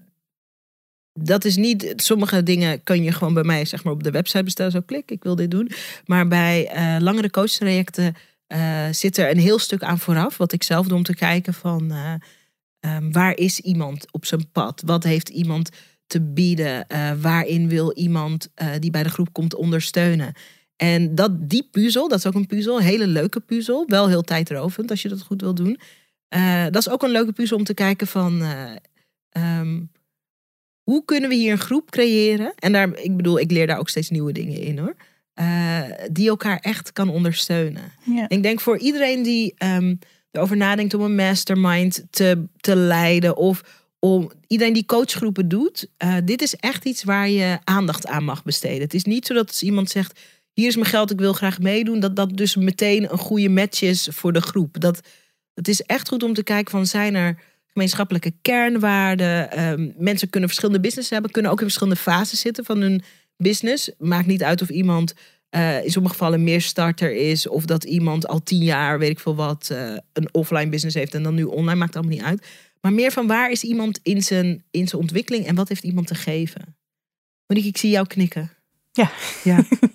[1.14, 4.44] dat is niet, sommige dingen kun je gewoon bij mij zeg maar op de website
[4.44, 4.72] bestellen.
[4.72, 5.72] Zo klik, ik wil dit doen.
[6.06, 8.16] Maar bij eh, langere coachtrajecten
[8.48, 10.38] eh, zit er een heel stuk aan vooraf.
[10.38, 12.14] Wat ik zelf doe om te kijken van eh,
[12.80, 14.82] ehm, waar is iemand op zijn pad?
[14.86, 15.70] Wat heeft iemand
[16.08, 16.88] te bieden?
[17.22, 20.34] Waarin wil iemand die bij de groep komt ondersteunen?
[20.76, 23.86] En dat, die puzzel, dat is ook een puzzel, een hele leuke puzzel.
[23.88, 25.80] Wel heel tijdrovend als je dat goed wil doen.
[26.70, 28.42] Dat is ook een leuke puzzel om te kijken van...
[29.32, 29.80] eh, ehm,
[30.84, 32.54] hoe kunnen we hier een groep creëren?
[32.56, 34.96] En daar, ik bedoel, ik leer daar ook steeds nieuwe dingen in hoor.
[35.34, 37.92] Eh, die elkaar echt kan ondersteunen.
[38.04, 38.30] ja.
[38.30, 39.96] Ik denk voor iedereen die ehm,
[40.32, 43.38] erover nadenkt om een mastermind te, te leiden.
[43.38, 43.62] Of
[44.00, 45.88] om iedereen die coachgroepen doet.
[45.98, 48.82] eh, dit is echt iets waar je aandacht aan mag besteden.
[48.82, 50.20] Het is niet zo dat als iemand zegt.
[50.54, 52.00] Hier is mijn geld, ik wil graag meedoen.
[52.00, 54.80] Dat dat dus meteen een goede match is voor de groep.
[54.80, 55.02] Dat,
[55.54, 57.40] het is echt goed om te kijken van zijn er
[57.74, 59.52] gemeenschappelijke kernwaarden.
[59.52, 61.32] Ehm, mensen kunnen verschillende businessen hebben.
[61.32, 63.04] Kunnen ook in verschillende fases zitten van hun
[63.38, 63.92] business.
[63.98, 65.14] Maakt niet uit of iemand
[65.52, 67.48] eh, in sommige gevallen meer starter is.
[67.48, 71.14] Of dat iemand al tien jaar, weet ik veel wat, eh, een offline business heeft
[71.14, 71.80] en dan nu online.
[71.80, 72.48] Maakt allemaal niet uit.
[72.82, 76.08] Maar meer van waar is iemand in zijn, in zijn ontwikkeling en wat heeft iemand
[76.08, 76.76] te geven?
[77.48, 78.52] Monique, ik zie jou knikken.
[78.92, 79.12] Ja.
[79.44, 79.64] Ja.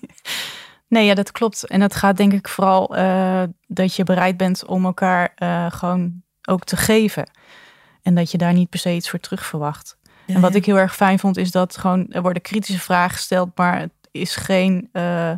[0.89, 1.67] Nee, ja, dat klopt.
[1.67, 5.33] En dat gaat denk ik vooral eh, dat je bereid bent om elkaar
[5.73, 7.31] gewoon ook te geven.
[8.07, 9.97] En dat je daar niet per se iets voor terug verwacht.
[10.27, 13.51] en wat ik heel erg fijn vond, is dat gewoon er worden kritische vragen gesteld,
[13.55, 15.35] maar het is geen, eh,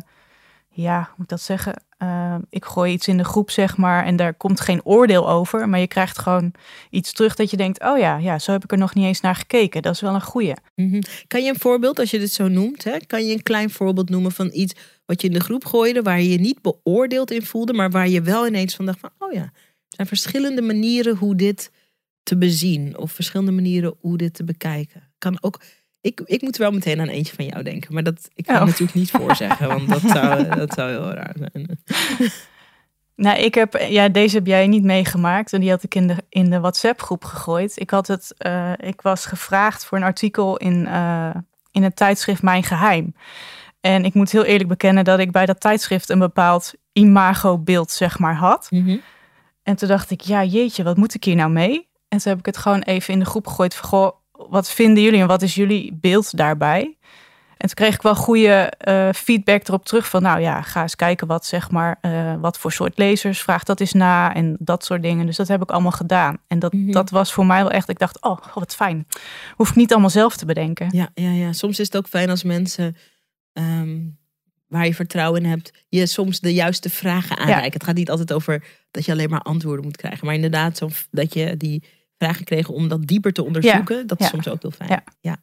[0.69, 1.83] ja, hoe moet ik dat zeggen?
[1.97, 5.69] Eh, ik gooi iets in de groep, zeg maar, en daar komt geen oordeel over,
[5.69, 6.53] maar je krijgt gewoon
[6.89, 9.21] iets terug dat je denkt, oh ja, ja, zo heb ik er nog niet eens
[9.21, 9.81] naar gekeken.
[9.81, 10.53] Dat is wel een goeie.
[10.75, 11.01] Mhm.
[11.27, 14.09] Kan je een voorbeeld, als je dit zo noemt, hè, kan je een klein voorbeeld
[14.09, 14.73] noemen van iets
[15.05, 18.09] wat je in de groep gooide, waar je je niet beoordeeld in voelde, maar waar
[18.09, 19.51] je wel ineens van dacht van, oh ja, er
[19.87, 21.71] zijn verschillende manieren hoe dit
[22.29, 25.11] te bezien, of verschillende manieren hoe dit te bekijken.
[25.17, 25.61] Kan ook,
[26.01, 28.65] ik, ik moet wel meteen aan eentje van jou denken, maar dat ik kan Oh.
[28.65, 31.67] natuurlijk niet voorzeggen, want dat zou, dat zou heel raar zijn.
[33.15, 35.53] Nou, ik heb, ja, deze heb jij niet meegemaakt.
[35.53, 37.79] En die had ik in de, in de WhatsApp-groep gegooid.
[37.79, 41.29] Ik, had het, eh, ik was gevraagd voor een artikel in, eh,
[41.71, 43.15] in het tijdschrift Mijn Geheim.
[43.81, 48.19] En ik moet heel eerlijk bekennen dat ik bij dat tijdschrift een bepaald imagobeeld, zeg
[48.19, 48.67] maar, had.
[48.71, 48.97] Mhm.
[49.63, 51.88] En toen dacht ik, ja, jeetje, wat moet ik hier nou mee?
[52.09, 55.03] En toen heb ik het gewoon even in de groep gegooid van, goh, wat vinden
[55.03, 56.97] jullie en wat is jullie beeld daarbij?
[57.57, 60.95] En toen kreeg ik wel goede eh, feedback erop terug van, nou ja, ga eens
[60.95, 64.85] kijken wat zeg maar, eh, wat voor soort lezers, vraag dat eens na en dat
[64.85, 65.25] soort dingen.
[65.25, 66.37] Dus dat heb ik allemaal gedaan.
[66.47, 66.91] En dat, Mhm.
[66.91, 69.07] dat was voor mij wel echt, ik dacht, oh, wat fijn.
[69.55, 70.87] Hoef ik niet allemaal zelf te bedenken.
[70.91, 72.95] Ja, ja, ja, soms is het ook fijn als mensen
[73.53, 73.97] ehm,
[74.67, 77.73] waar je vertrouwen in hebt, je soms de juiste vragen aanreiken.
[77.73, 80.89] Het gaat niet altijd over dat je alleen maar antwoorden moet krijgen, maar inderdaad zo
[81.11, 81.83] dat je die
[82.19, 84.07] vragen kreeg om dat dieper te onderzoeken.
[84.07, 84.31] Dat is ja.
[84.31, 84.89] soms ook heel fijn.
[84.89, 85.03] Ja.
[85.21, 85.37] Ja.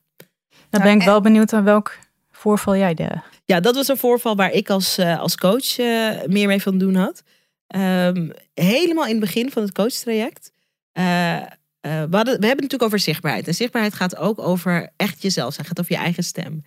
[0.70, 1.98] Dan ben ik wel benieuwd aan welk
[2.30, 3.08] voorval jij de.
[3.44, 6.78] Ja, dat was een voorval waar ik als, eh, als coach eh, meer mee van
[6.78, 7.22] doen had.
[7.66, 10.52] Ehm, helemaal in het begin van het coachtraject.
[10.92, 11.42] eh, eh,
[11.80, 13.46] we, hadden, we hebben het natuurlijk over zichtbaarheid.
[13.48, 15.66] En zichtbaarheid gaat ook over echt jezelf zijn.
[15.66, 16.62] gaat over je eigen stem.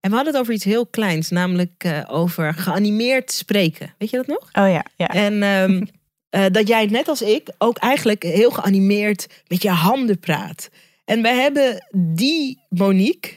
[0.00, 1.30] En we hadden het over iets heel kleins.
[1.30, 3.94] Namelijk eh, over geanimeerd spreken.
[3.98, 4.42] Weet je dat nog?
[4.52, 5.06] Oh ja, ja.
[5.08, 5.82] En ehm,
[6.34, 10.68] eh, dat jij net als ik ook eigenlijk heel geanimeerd met je handen praat.
[11.04, 13.30] En wij hebben die Monique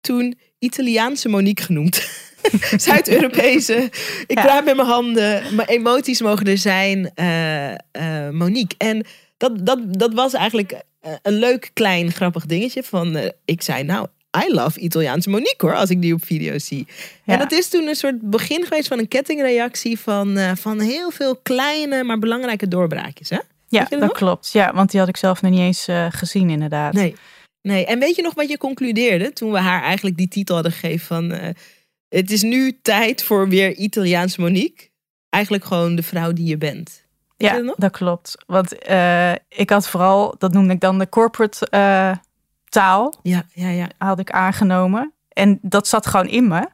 [0.00, 2.08] toen Italiaanse Monique genoemd.
[2.76, 3.74] Zuid-Europese.
[4.26, 4.42] Ik Ja.
[4.42, 5.54] praat met mijn handen.
[5.54, 7.10] Mijn emoties mogen er zijn.
[7.14, 8.74] eh, eh, Monique.
[8.78, 10.82] En dat, dat, dat was eigenlijk
[11.22, 12.82] een leuk klein grappig dingetje.
[12.82, 15.74] Van ik zei nou, I love Italiaanse Monique hoor.
[15.74, 16.86] Als ik die op video zie.
[17.24, 17.32] Ja.
[17.32, 21.10] En dat is toen een soort begin geweest van een kettingreactie van, eh, van heel
[21.10, 23.30] veel kleine, maar belangrijke doorbraakjes.
[23.30, 23.38] Hè?
[23.68, 24.52] Ja, dat klopt.
[24.52, 26.92] Ja, want die had ik zelf nog niet eens eh, gezien, inderdaad.
[26.92, 27.14] Nee.
[27.62, 27.86] nee.
[27.86, 31.06] En weet je nog wat je concludeerde toen we haar eigenlijk die titel hadden gegeven
[31.06, 31.32] van...
[31.32, 31.48] eh,
[32.08, 34.88] het is nu tijd voor weer Italiaans Monique.
[35.28, 37.04] Eigenlijk gewoon de vrouw die je bent.
[37.36, 38.34] Weet je Ja, dat dat klopt.
[38.46, 38.72] Want
[39.48, 41.68] ik had vooral, dat noemde ik dan de corporate
[42.72, 43.88] taal, Ja, ja, ja.
[43.98, 45.12] had ik aangenomen.
[45.28, 46.68] En dat zat gewoon in me.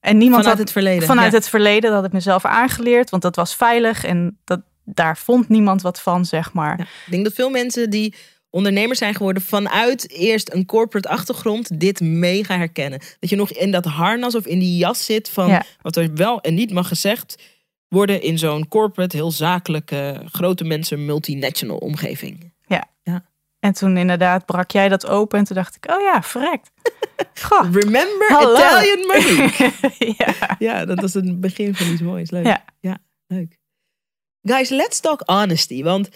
[0.00, 1.06] En niemand Vanuit had, het verleden.
[1.08, 1.38] vanuit ja.
[1.38, 5.48] het verleden, dat had ik mezelf aangeleerd, want dat was veilig en dat, daar vond
[5.48, 6.78] niemand wat van, zeg maar.
[6.78, 6.84] Ja.
[6.84, 8.14] Ik denk dat veel mensen die
[8.50, 13.00] ondernemers zijn geworden vanuit eerst een corporate achtergrond dit mega herkennen.
[13.20, 15.62] Dat je nog in dat harnas of in die jas zit van Ja.
[15.82, 17.42] wat er wel en niet mag gezegd
[17.88, 22.52] worden in zo'n corporate, heel zakelijke, grote mensen, multinational omgeving.
[23.60, 26.70] En toen inderdaad brak jij dat open en toen dacht ik, oh ja, verrekt.
[27.48, 27.72] Goh.
[27.72, 28.54] Remember Hallo.
[28.54, 29.72] Italian Monique.
[30.24, 30.56] ja.
[30.58, 32.30] ja, dat was het begin van iets moois.
[32.30, 32.58] Leuk.
[32.80, 32.98] Ja.
[33.26, 33.56] leuk.
[34.42, 35.82] Guys, let's talk honesty.
[35.82, 36.08] Want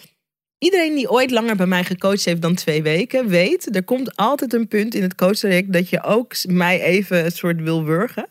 [0.57, 4.53] iedereen die ooit langer bij mij gecoacht heeft dan twee weken, weet, er komt altijd
[4.53, 8.29] een punt in het coachtraject dat je ook mij even een soort wil wurgen.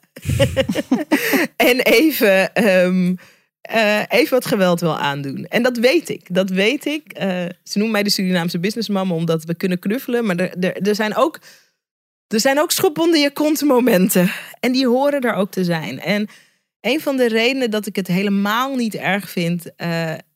[1.56, 3.14] en even, ehm,
[3.62, 5.46] eh, even wat geweld wil aandoen.
[5.48, 6.34] En dat weet ik.
[6.34, 7.12] Dat weet ik.
[7.12, 10.26] Eh, ze noemen mij de Surinaamse businessmama omdat we kunnen knuffelen.
[10.26, 11.40] Maar er, er, zijn ook...
[12.28, 14.30] Er zijn ook schop onder je kont momenten.
[14.60, 16.00] En die horen er ook te zijn.
[16.00, 16.28] En
[16.80, 19.76] een van de redenen dat ik het helemaal niet erg vind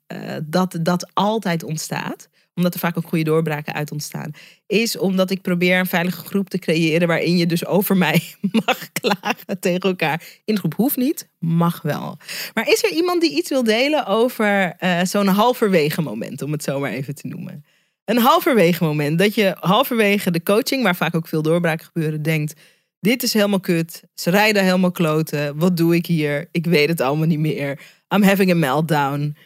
[0.07, 4.31] eh, dat dat altijd ontstaat, omdat er vaak ook goede doorbraken uit ontstaan,
[4.66, 8.23] is omdat ik probeer een veilige groep te creëren waarin je dus over mij
[8.66, 10.23] mag klagen tegen elkaar.
[10.45, 12.19] In de groep hoeft niet, mag wel.
[12.55, 16.62] Maar is er iemand die iets wil delen over eh, zo'n halverwege moment, om het
[16.62, 17.64] zo maar even te noemen?
[18.05, 19.19] Een halverwege moment.
[19.19, 22.61] Dat je halverwege de coaching, waar vaak ook veel doorbraken gebeuren, denkt:
[23.01, 24.03] dit is helemaal kut.
[24.14, 25.59] Ze rijden helemaal kloten.
[25.59, 26.49] Wat doe ik hier?
[26.51, 27.81] Ik weet het allemaal niet meer.
[28.14, 29.37] I'm having a meltdown.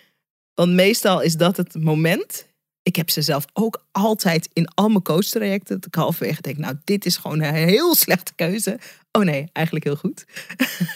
[0.55, 2.49] Want meestal is dat het moment.
[2.83, 5.75] Ik heb ze zelf ook altijd in al mijn coachtrajecten.
[5.75, 8.79] Dat ik halverwege denk, nou, dit is gewoon een heel slechte keuze.
[9.13, 10.25] Oh nee, eigenlijk heel goed.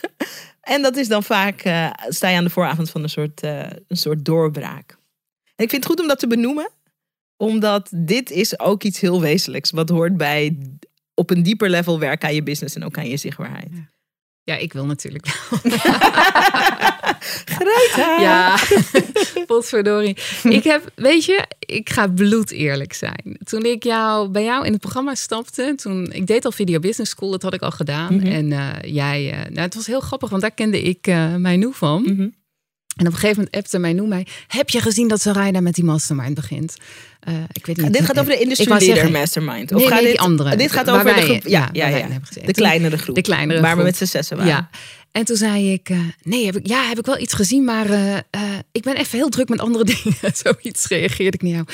[0.75, 3.71] en dat is dan vaak, eh, sta je aan de vooravond van een soort, eh,
[3.89, 4.99] een soort doorbraak.
[5.57, 6.71] En ik vind het goed om dat te benoemen.
[7.37, 9.71] Omdat dit is ook iets heel wezenlijks.
[9.71, 10.59] Wat hoort bij
[11.15, 13.69] op een dieper level werken aan je business en ook aan je zichtbaarheid.
[13.71, 13.89] Ja,
[14.45, 15.59] ik wil natuurlijk wel.
[17.45, 18.21] Greta!
[18.21, 18.59] Ja,
[19.47, 20.17] potverdorie.
[20.43, 23.39] Ik heb, weet je, ik ga bloed eerlijk zijn.
[23.45, 27.11] Toen ik jou, bij jou in het programma stapte, toen, ik deed al Video Business
[27.11, 28.15] School, dat had ik al gedaan.
[28.15, 28.27] Mhm.
[28.27, 31.73] En eh, jij, eh, nou, het was heel grappig, want daar kende ik uh, Mijnou
[31.75, 32.03] van.
[32.03, 32.29] Mhm.
[32.97, 35.85] En op een gegeven moment appte Mijnou mij, heb je gezien dat Sarayda met die
[35.85, 36.77] mastermind begint?
[37.29, 37.93] Uh, ik weet niet.
[37.93, 39.73] dit gaat over de wou Leader zeggen- Mastermind.
[39.73, 40.57] Of Nee, gaat nee, dit, die andere.
[40.57, 41.41] Dit gaat over de wij-.
[41.45, 42.07] Ja, ja.
[42.45, 43.15] De kleinere groep.
[43.15, 44.53] De kleinere Waar we met z'n zessen waren.
[44.53, 44.71] Ja.
[45.13, 47.91] En toen zei ik, eh, nee, heb ik, ja, heb ik wel iets gezien, maar
[47.91, 48.23] eh, eh,
[48.73, 50.17] ik ben even heel druk met andere dingen.
[50.45, 51.67] Zoiets reageerde ik naar jou.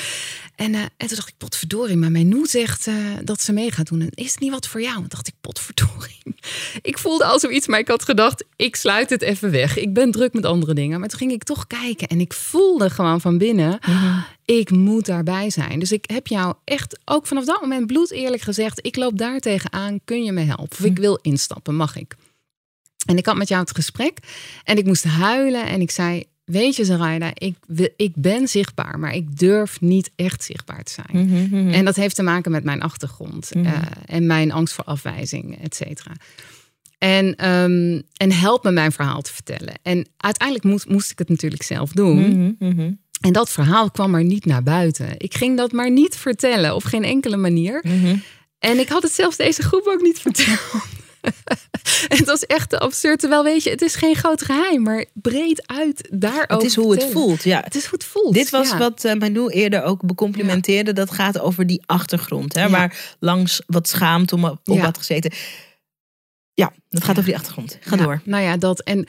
[0.61, 3.71] En, eh, en toen dacht ik, potverdorie, maar mijn noe zegt eh, dat ze mee
[3.71, 4.01] gaat doen.
[4.01, 4.95] En is het niet wat voor jou?
[4.95, 6.19] En dacht ik, potverdorie.
[6.81, 9.77] Ik voelde al zoiets, maar ik had gedacht, ik sluit het even weg.
[9.77, 10.99] Ik ben druk met andere dingen.
[10.99, 13.79] Maar toen ging ik toch kijken en ik voelde gewoon van binnen,
[14.45, 15.79] ik moet daarbij zijn.
[15.79, 19.39] Dus ik heb jou echt ook vanaf dat moment bloed eerlijk gezegd, ik loop daar
[19.39, 20.77] tegenaan, kun je me helpen?
[20.79, 22.15] Of ik wil instappen, mag ik?
[23.05, 24.17] En ik had met jou het gesprek
[24.63, 27.55] en ik moest huilen en ik zei, weet je Zaraida, ik,
[27.95, 31.27] ik ben zichtbaar, maar ik durf niet echt zichtbaar te zijn.
[31.27, 33.65] Mhm, En dat heeft te maken met mijn achtergrond Mhm.
[33.65, 36.11] eh, en mijn angst voor afwijzing, et cetera.
[36.97, 39.73] En, ehm, en help me mijn verhaal te vertellen.
[39.81, 42.17] En uiteindelijk moest, moest ik het natuurlijk zelf doen.
[42.57, 45.07] Mhm, mhm, En dat verhaal kwam maar niet naar buiten.
[45.17, 47.83] Ik ging dat maar niet vertellen, op geen enkele manier.
[47.87, 48.15] mhm.
[48.59, 50.59] En ik had het zelfs deze groep ook niet verteld.
[52.17, 53.19] het was echt absurd.
[53.19, 56.91] Terwijl weet je, het is geen groot geheim, maar breed uit daarover Het is hoe
[56.93, 57.61] het voelt, ja.
[57.63, 58.33] Het is hoe het voelt.
[58.33, 58.77] Dit was ja.
[58.77, 60.93] wat uh, Manu eerder ook becomplimenteerde.
[60.93, 62.53] Dat gaat over die achtergrond.
[62.53, 62.69] Hè, Ja.
[62.69, 65.31] Waar langs wat schaamt om op had gezeten.
[66.53, 67.77] Ja, dat gaat over die achtergrond.
[67.81, 68.21] Ga door.
[68.23, 68.81] Nou ja, dat.
[68.81, 69.07] En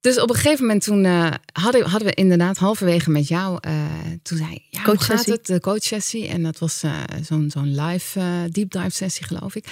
[0.00, 3.72] dus op een gegeven moment toen eh, hadden, hadden we inderdaad halverwege met jou, eh,
[4.22, 5.46] toen zei ja, hoe gaat het?
[5.46, 6.28] De coachsessie.
[6.28, 6.82] En dat was
[7.22, 9.64] zo'n zo'n live deep dive sessie, geloof ik.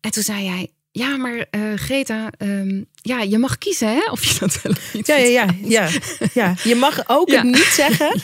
[0.00, 4.24] En toen zei jij, ja, maar eh, Greta, ehm, ja, je mag kiezen hè, of
[4.24, 5.90] je dat wel niet Ja, ja, ja, ja,
[6.34, 6.54] ja.
[6.64, 7.34] Je mag ook Ja.
[7.36, 8.20] het niet zeggen.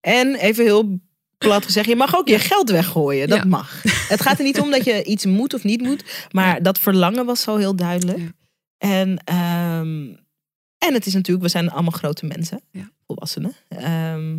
[0.00, 0.98] En even heel
[1.38, 3.28] plat gezegd, je mag ook je geld weggooien.
[3.28, 3.82] Dat mag.
[4.08, 6.04] Het gaat er niet om dat je iets moet of niet moet.
[6.30, 8.18] Maar dat verlangen was zo heel duidelijk.
[8.78, 10.06] En, ehm,
[10.78, 12.60] en het is natuurlijk, we zijn allemaal grote mensen.
[13.06, 13.52] Volwassenen.
[13.68, 14.36] Ehm,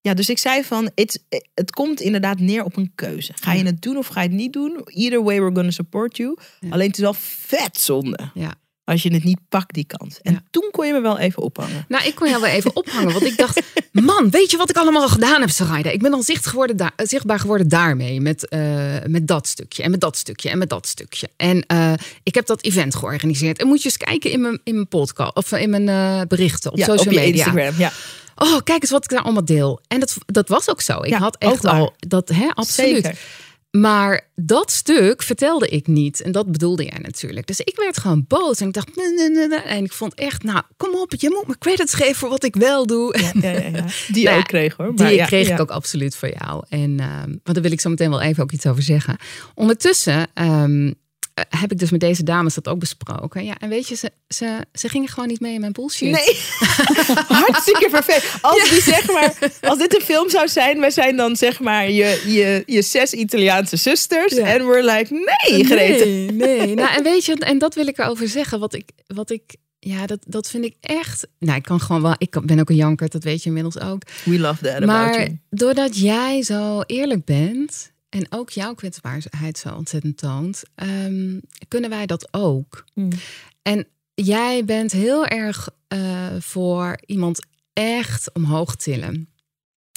[0.00, 1.22] ja, dus ik zei van, het,
[1.54, 3.32] het komt inderdaad neer op een keuze.
[3.40, 4.80] Ga je het doen of ga je het niet doen?
[4.84, 6.36] Either way, we're gonna support you.
[6.60, 6.68] Ja.
[6.70, 7.14] Alleen het is wel
[7.46, 8.30] vet zonde.
[8.34, 8.54] Ja.
[8.84, 10.20] als je het niet pakt, die kans.
[10.22, 10.42] En Ja.
[10.50, 11.84] toen kon je me wel even ophangen.
[11.88, 13.12] Nou, ik kon jou wel even ophangen.
[13.12, 13.60] Want ik dacht,
[13.92, 15.90] man, weet je wat ik allemaal al gedaan heb, Sarayda?
[15.90, 18.20] Ik ben al zicht geworden zichtbaar geworden daarmee.
[18.20, 21.28] Met, eh, met dat stukje en met dat stukje en met dat stukje.
[21.36, 23.58] En eh, ik heb dat event georganiseerd.
[23.58, 26.70] En moet je eens kijken in mijn, in mijn podcast of in mijn eh, berichten
[26.72, 27.44] op ja, social op je media.
[27.46, 27.74] Instagram.
[27.78, 27.92] Ja.
[28.42, 29.80] Oh, kijk eens wat ik daar allemaal deel.
[29.88, 30.98] En dat, dat was ook zo.
[31.02, 33.04] Ik Ja, had echt al dat, hè, absoluut.
[33.04, 33.18] Zeker.
[33.70, 36.20] Maar dat stuk vertelde ik niet.
[36.20, 37.46] En dat bedoelde jij natuurlijk.
[37.46, 38.60] Dus ik werd gewoon boos.
[38.60, 39.58] En ik dacht, nee, nee, nee, nee.
[39.58, 41.12] En ik vond echt, nou, kom op.
[41.16, 43.18] Je moet me credits geven voor wat ik wel doe.
[43.20, 43.84] Ja, ja, ja, ja.
[44.08, 44.86] Die Nou ook kreeg hoor.
[44.86, 46.64] Die Maar ja, kreeg ik ook absoluut voor jou.
[46.68, 49.16] En, ehm, want daar wil ik zo meteen wel even ook iets over zeggen.
[49.54, 50.64] Ondertussen eh,
[51.34, 53.44] heb ik dus met deze dames dat ook besproken.
[53.44, 56.10] Ja, en weet je, ze, ze, ze gingen gewoon niet mee in mijn bullshit.
[56.10, 56.40] Nee,
[57.42, 58.24] hartstikke vervelend.
[58.40, 61.90] Als, die, zeg maar, als dit een film zou zijn, wij zijn dan zeg maar
[61.90, 64.34] je, je, je zes Italiaanse zusters.
[64.34, 64.46] Ja.
[64.46, 66.04] En we're like, nee, Greta.
[66.04, 66.74] Nee, nee.
[66.80, 68.60] Nou, en weet je, en dat wil ik erover zeggen.
[68.60, 69.42] Wat ik, wat ik
[69.78, 71.26] ja, dat, dat vind ik echt.
[71.38, 72.14] Nou, ik kan gewoon wel.
[72.18, 74.02] Ik ben ook een janker, dat weet je inmiddels ook.
[74.24, 79.74] We love that about Maar doordat jij zo eerlijk bent en ook jouw kwetsbaarheid zo
[79.74, 82.84] ontzettend toont, ehm, kunnen wij dat ook.
[82.94, 83.10] Hmm.
[83.62, 89.28] En jij bent heel erg eh, voor iemand echt omhoog tillen.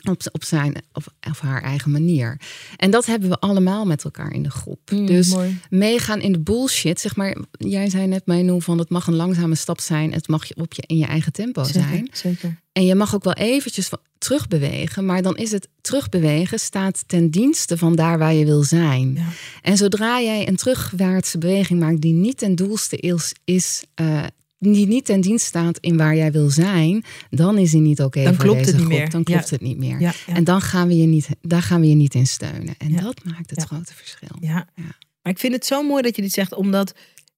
[0.10, 2.42] Op, op zijn of, of haar eigen manier.
[2.78, 4.92] En dat hebben we allemaal met elkaar in de groep.
[4.92, 5.60] Mm, dus mooi.
[5.70, 7.00] meegaan in de bullshit.
[7.00, 10.14] Zeg maar, jij zei net, Mijno, van het mag een langzame stap zijn.
[10.14, 12.10] Het mag je op je in je eigen tempo zijn.
[12.12, 12.62] Zeker.
[12.72, 15.06] En je mag ook wel eventjes terugbewegen.
[15.06, 19.14] Maar dan is het terugbewegen staat ten dienste van daar waar je wil zijn.
[19.14, 19.28] Ja.
[19.62, 24.24] En zodra jij een terugwaartse beweging maakt die niet ten doelste is, is eh,
[24.72, 28.24] die niet ten dienste staat in waar jij wil zijn, dan is die niet oké
[28.24, 29.00] Dan voor klopt deze het niet groep.
[29.00, 29.10] meer.
[29.10, 29.56] Dan klopt Ja.
[29.56, 30.00] het niet meer.
[30.00, 30.34] Ja, ja.
[30.36, 32.76] En dan gaan we je niet, daar gaan we je niet in steunen.
[32.78, 34.38] En dat maakt het grote verschil.
[34.40, 34.68] Ja.
[34.76, 34.96] Ja.
[35.22, 36.94] Maar ik vind het zo mooi dat je dit zegt, omdat.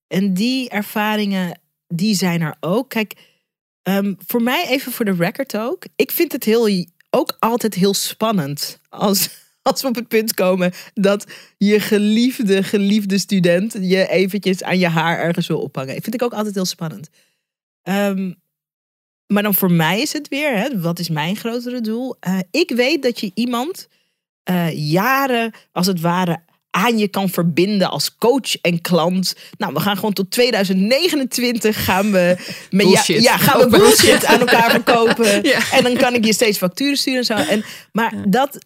[0.06, 2.88] En die ervaringen, die zijn er ook.
[2.88, 3.14] Kijk,
[3.82, 5.84] ehm, voor mij even voor de record ook.
[5.96, 9.30] Ik vind het heel, ook altijd heel spannend als,
[9.66, 11.26] als we op het punt komen dat
[11.58, 16.02] je geliefde, geliefde student je eventjes aan je haar ergens wil ophangen.
[16.02, 17.08] Vind ik ook altijd heel spannend.
[17.82, 18.32] Ehm,
[19.26, 22.16] maar dan voor mij is het weer, hè, wat is mijn grotere doel?
[22.20, 23.88] Eh, ik weet dat je iemand
[24.42, 29.34] eh, jaren, als het ware, aan je kan verbinden als coach en klant.
[29.58, 32.36] Nou, we gaan gewoon tot 2029 gaan we
[32.70, 35.24] met ja, gaan we bullshit aan elkaar verkopen.
[35.46, 35.70] Ja.
[35.72, 37.34] En dan kan ik je steeds facturen sturen en zo.
[37.34, 38.58] En, maar dat,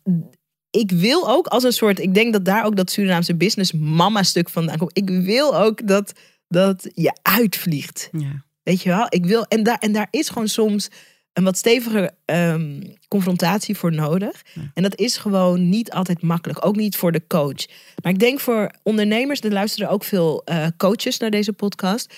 [0.71, 4.23] ik wil ook als een soort, ik denk dat daar ook dat Surinaamse business mama
[4.23, 4.97] stuk vandaan komt.
[4.99, 6.13] Ik wil ook dat,
[6.49, 8.09] dat je uitvliegt.
[8.13, 8.45] Ja.
[8.63, 9.07] Weet je wel?
[9.09, 10.89] Ik wil, en, daar, en daar is gewoon soms
[11.33, 14.43] een wat stevige ehm, confrontatie voor nodig.
[14.75, 16.67] En dat is gewoon niet altijd makkelijk.
[16.67, 17.67] Ook niet voor de coach.
[18.03, 22.15] Maar ik denk voor ondernemers, er luisteren ook veel eh, coaches naar deze podcast.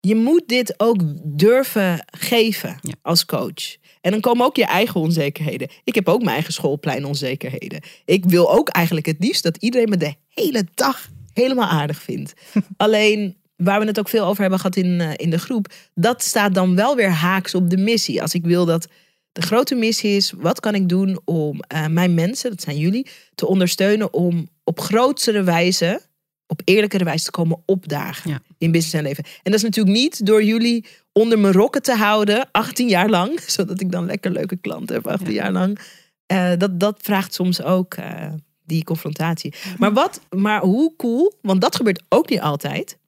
[0.00, 2.94] Je moet dit ook durven geven Ja.
[3.02, 3.76] als coach.
[4.06, 5.68] En dan komen ook je eigen onzekerheden.
[5.84, 7.80] Ik heb ook mijn eigen schoolplein onzekerheden.
[8.04, 12.32] Ik wil ook eigenlijk het liefst dat iedereen me de hele dag helemaal aardig vindt.
[12.76, 16.22] Alleen waar we het ook veel over hebben gehad in, eh, in de groep, dat
[16.22, 18.22] staat dan wel weer haaks op de missie.
[18.22, 18.88] Als ik wil dat
[19.32, 23.06] de grote missie is, wat kan ik doen om eh, mijn mensen, dat zijn jullie,
[23.34, 26.00] te ondersteunen om op grotere wijze,
[26.46, 28.40] op eerlijkere wijze te komen opdagen Ja.
[28.58, 29.24] in business en leven.
[29.24, 30.84] En dat is natuurlijk niet door jullie
[31.16, 35.06] onder mijn rokken te houden, 18 jaar lang, zodat ik dan lekker leuke klanten heb
[35.06, 35.42] 18 Ja.
[35.42, 35.78] jaar lang.
[36.26, 38.28] Eh, dat, dat vraagt soms ook eh,
[38.64, 39.54] die confrontatie.
[39.78, 42.98] Maar, wat, maar hoe cool, want dat gebeurt ook niet altijd.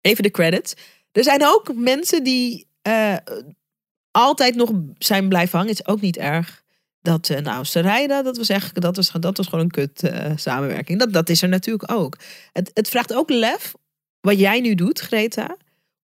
[0.00, 0.74] Even de credits.
[1.12, 3.16] Er zijn ook mensen die eh,
[4.10, 5.72] altijd nog zijn blijven hangen.
[5.74, 6.62] Het is ook niet erg.
[7.00, 10.98] Dat, nou, Sarayda, dat was echt, dat was, dat was gewoon een kut samenwerking.
[10.98, 12.16] Dat, dat is er natuurlijk ook.
[12.52, 13.72] Het, het vraagt ook lef,
[14.20, 15.56] wat jij nu doet, Greta,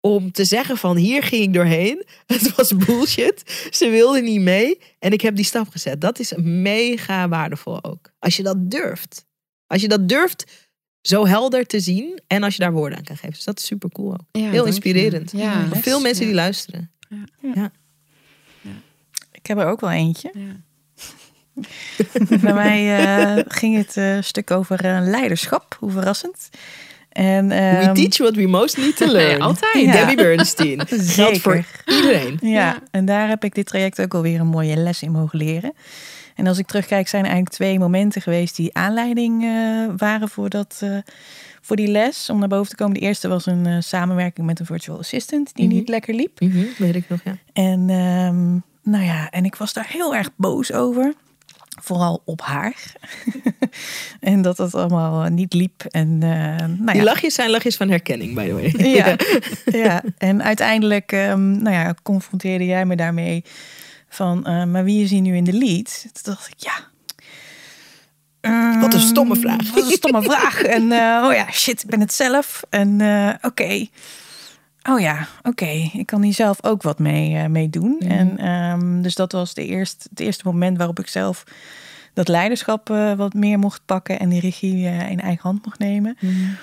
[0.05, 2.05] om te zeggen van hier ging ik doorheen.
[2.25, 3.67] Het was bullshit.
[3.71, 6.01] Ze wilde niet mee en ik heb die stap gezet.
[6.01, 8.11] Dat is mega waardevol ook.
[8.19, 9.25] Als je dat durft.
[9.67, 10.67] Als je dat durft
[11.01, 13.33] zo helder te zien en als je daar woorden aan kan geven.
[13.33, 14.27] Dus dat is super cool ook.
[14.31, 15.31] Ja, Heel inspirerend.
[15.31, 16.29] Ja, Voor veel mensen ja.
[16.29, 16.91] die luisteren.
[19.31, 20.31] Ik heb er ook wel eentje.
[20.33, 20.61] Ja.
[22.41, 25.75] Bij mij eh, ging het eh, stuk over eh, leiderschap.
[25.79, 26.49] Hoe verrassend.
[27.13, 29.41] En, We ehm, teach what we most need to Nee, learn.
[29.41, 29.73] altijd.
[29.85, 29.91] Ja.
[29.91, 30.81] Debbie Bernstein.
[30.87, 32.37] Geldt voor iedereen.
[32.41, 32.79] Ja, Ja.
[32.91, 35.73] en daar heb ik dit traject ook alweer een mooie les in mogen leren.
[36.35, 39.49] En als ik terugkijk, zijn er eigenlijk twee momenten geweest die aanleiding eh,
[39.97, 40.97] waren voor, dat, eh,
[41.61, 42.29] voor die les.
[42.29, 42.93] Om naar boven te komen.
[42.93, 45.75] De eerste was een eh, samenwerking met een virtual assistant die Mhm.
[45.75, 46.39] niet lekker liep.
[46.77, 47.37] Weet ik nog, ja.
[47.53, 48.51] En ehm,
[48.93, 51.13] nou ja, en ik was daar heel erg boos over.
[51.83, 52.95] Vooral op haar.
[54.19, 55.83] en dat dat allemaal eh, niet liep.
[55.83, 57.03] En, uh, nou Die ja.
[57.03, 58.73] lachjes zijn lachjes van herkenning, by the way.
[58.97, 59.15] Ja,
[59.65, 60.03] ja.
[60.17, 63.43] en uiteindelijk um, nou ja, confronteerde jij me daarmee
[64.09, 66.01] van, uh, maar wie is hier nu in de lead?
[66.01, 66.91] Toen dacht ik, ja.
[68.41, 69.73] Um, wat een stomme vraag.
[69.73, 70.61] Wat een stomme vraag.
[70.61, 72.63] En uh, oh ja, shit, ik ben het zelf.
[72.69, 73.47] En uh, oké.
[73.47, 73.89] Okay.
[74.89, 75.49] Oh ja, oké.
[75.49, 75.91] Okay.
[75.93, 77.95] Ik kan hier zelf ook wat mee, uh, mee doen.
[77.99, 78.09] Mm.
[78.09, 81.43] En um, dus dat was de eerste, het eerste moment waarop ik zelf
[82.13, 85.79] dat leiderschap uh, wat meer mocht pakken en die regie uh, in eigen hand mocht
[85.79, 86.17] nemen.
[86.19, 86.55] Mm.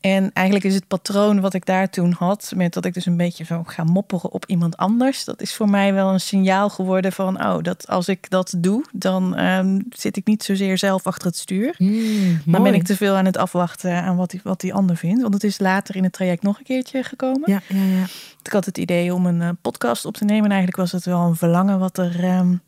[0.00, 3.16] En eigenlijk is het patroon wat ik daar toen had, met dat ik dus een
[3.16, 7.12] beetje zo ga mopperen op iemand anders, dat is voor mij wel een signaal geworden
[7.12, 11.26] van, oh, dat als ik dat doe, dan um, zit ik niet zozeer zelf achter
[11.26, 11.74] het stuur.
[11.78, 14.96] Mm, maar ben ik te veel aan het afwachten aan wat die, wat die ander
[14.96, 15.22] vindt.
[15.22, 17.50] Want het is later in het traject nog een keertje gekomen.
[17.50, 18.04] Ja, ja, ja.
[18.42, 20.44] Ik had het idee om een uh, podcast op te nemen.
[20.44, 22.60] En eigenlijk was het wel een verlangen wat er um,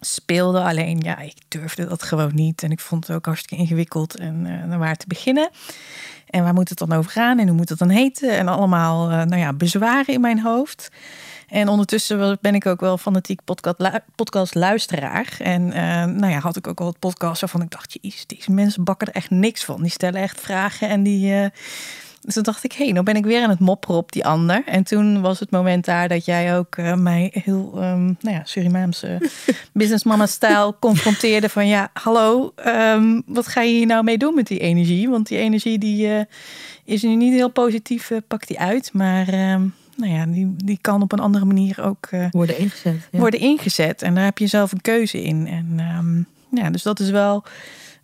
[0.00, 0.62] speelde.
[0.62, 2.62] Alleen ja, ik durfde dat gewoon niet.
[2.62, 5.50] En ik vond het ook hartstikke ingewikkeld en uh, waar te beginnen.
[6.26, 7.38] En waar moet het dan over gaan?
[7.38, 8.30] En hoe moet het dan heten?
[8.30, 10.88] En allemaal uh, nou ja, bezwaren in mijn hoofd.
[11.48, 13.76] En ondertussen ben ik ook wel fanatiek podcast,
[14.14, 15.36] podcast luisteraar.
[15.38, 17.98] En uh, nou ja, had ik ook wel het podcast waarvan ik dacht...
[18.00, 19.82] Jeez, deze mensen bakken er echt niks van.
[19.82, 21.50] Die stellen echt vragen en die...
[22.28, 24.26] dus toen dacht ik, hé, hey, nou ben ik weer aan het mopperen op die
[24.26, 24.62] ander.
[24.66, 28.40] En toen was het moment daar dat jij ook uh, mij heel, um, nou ja,
[28.44, 29.20] Surinaamse
[29.72, 31.66] businessmama-stijl confronteerde van...
[31.66, 35.08] Ja, hallo, um, wat ga je hier nou mee doen met die energie?
[35.08, 36.20] Want die energie die uh,
[36.84, 38.90] is nu niet heel positief, uh, pakt die uit.
[38.92, 43.08] Maar um, nou ja, die, die kan op een andere manier ook worden ingezet.
[43.10, 43.18] Ja.
[43.18, 44.02] Worden ingezet.
[44.02, 45.46] En daar heb je zelf een keuze in.
[45.46, 47.44] En ja, dus dat is wel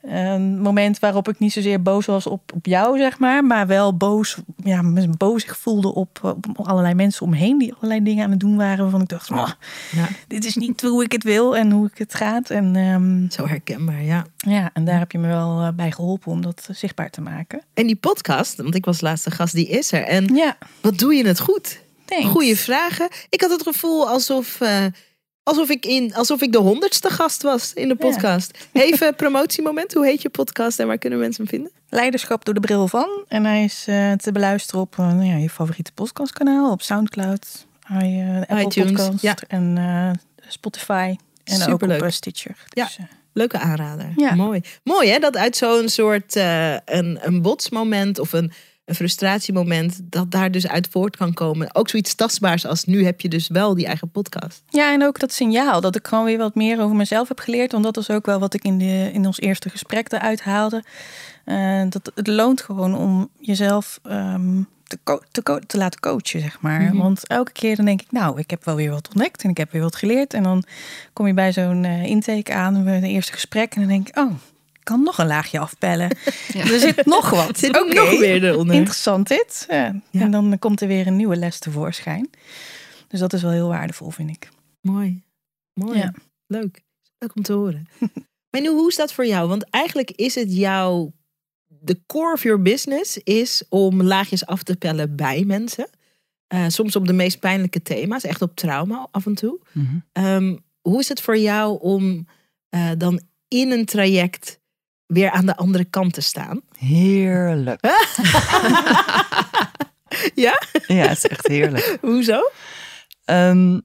[0.06, 3.44] een moment waarop ik niet zozeer boos was op, op jou, zeg maar.
[3.44, 4.82] Maar wel boos, ja,
[5.18, 8.82] boos ik voelde op, op allerlei mensen omheen die allerlei dingen aan het doen waren.
[8.82, 9.48] Waarvan ik dacht, oh,
[9.90, 10.08] ja.
[10.28, 12.50] dit is niet hoe ik het wil en hoe ik het gaat.
[12.50, 14.26] En, um, Zo herkenbaar, ja.
[14.36, 17.62] Ja, en daar heb je me wel uh, bij geholpen om dat zichtbaar te maken.
[17.74, 20.04] En die podcast, want ik was laatste gast, die is er.
[20.04, 20.56] En ja.
[20.80, 21.82] wat doe je het goed?
[22.04, 22.26] Thanks.
[22.26, 23.08] Goeie vragen.
[23.28, 24.60] Ik had het gevoel alsof...
[24.60, 24.84] Uh,
[25.44, 28.58] Alsof ik, in, alsof ik de honderdste gast was in de podcast.
[28.72, 28.80] Ja.
[28.80, 29.94] Even promotiemoment.
[29.94, 31.72] Hoe heet je podcast en waar kunnen mensen hem vinden?
[31.88, 33.24] Leiderschap door de bril van.
[33.28, 36.70] En hij is uh, te beluisteren op uh, nou ja, je favoriete podcastkanaal.
[36.70, 39.36] Op Soundcloud, uh, Apple iTunes, Podcast ja.
[39.48, 41.16] en Spotify.
[41.44, 42.00] En Superleuk.
[42.00, 42.56] ook op Stitcher.
[42.68, 42.84] Ja.
[42.84, 42.98] Dus,
[43.32, 44.12] Leuke aanrader.
[44.16, 44.34] Ja.
[44.34, 44.60] Mooi.
[44.82, 48.52] Mooi hè, dat uit zo'n soort een, een botsmoment of een
[48.84, 51.74] een frustratiemoment, dat daar dus uit voort kan komen.
[51.74, 54.62] Ook zoiets tastbaars als nu heb je dus wel die eigen podcast.
[54.68, 57.72] Ja, en ook dat signaal dat ik gewoon weer wat meer over mezelf heb geleerd.
[57.72, 60.84] Want dat is ook wel wat ik in, de, in ons eerste gesprek eruit haalde.
[61.44, 66.80] Uh, dat het loont gewoon om jezelf um, te, te, te, laten coachen, zeg maar.
[66.80, 66.82] Mhm.
[66.82, 67.00] Mm -hmm.
[67.00, 69.56] Want elke keer dan denk ik, nou, ik heb wel weer wat ontdekt en ik
[69.56, 70.34] heb weer wat geleerd.
[70.34, 70.64] En dan
[71.12, 74.32] kom je bij zo'n uh, intake aan, het eerste gesprek, en dan denk ik, oh,
[74.84, 76.16] kan nog een laagje afpellen.
[76.52, 76.60] Ja.
[76.60, 77.58] Er zit nog wat.
[77.58, 77.94] zit okay.
[77.94, 78.76] nog weer eronder.
[78.76, 79.64] Interessant dit.
[79.68, 80.00] Ja.
[80.10, 80.20] Ja.
[80.20, 82.30] En dan komt er weer een nieuwe les tevoorschijn.
[83.08, 84.48] Dus dat is wel heel waardevol, vind ik.
[84.80, 85.22] Mooi.
[85.72, 85.98] Mooi.
[85.98, 86.14] Ja.
[86.46, 86.82] Leuk.
[87.18, 87.88] Leuk om te horen.
[88.50, 89.48] maar nu, hoe is dat voor jou?
[89.48, 91.12] Want eigenlijk is het jouw...
[91.66, 95.88] De core of your business is om laagjes af te pellen bij mensen.
[96.54, 98.24] Uh, soms op de meest pijnlijke thema's.
[98.24, 99.60] Echt op trauma af en toe.
[99.72, 100.24] Mm -hmm.
[100.24, 102.26] um, hoe is het voor jou om
[102.74, 104.60] uh, dan in een traject
[105.06, 106.60] weer aan de andere kant te staan.
[106.78, 107.80] Heerlijk.
[110.34, 110.62] ja?
[110.86, 111.98] Ja, het is echt heerlijk.
[112.00, 112.50] Hoezo?
[113.24, 113.82] Um,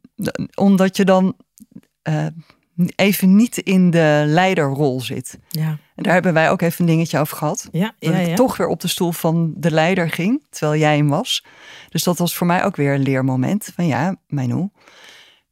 [0.55, 1.35] omdat je dan
[2.09, 2.25] uh,
[2.95, 5.39] even niet in de leiderrol zit.
[5.49, 5.77] Ja.
[5.95, 7.67] En daar hebben wij ook even een dingetje over gehad.
[7.71, 8.35] Ja, dat ja, ik ja.
[8.35, 11.45] toch weer op de stoel van de leider ging, terwijl jij hem was.
[11.89, 13.71] Dus dat was voor mij ook weer een leermoment.
[13.75, 14.71] Van ja, Mijnol,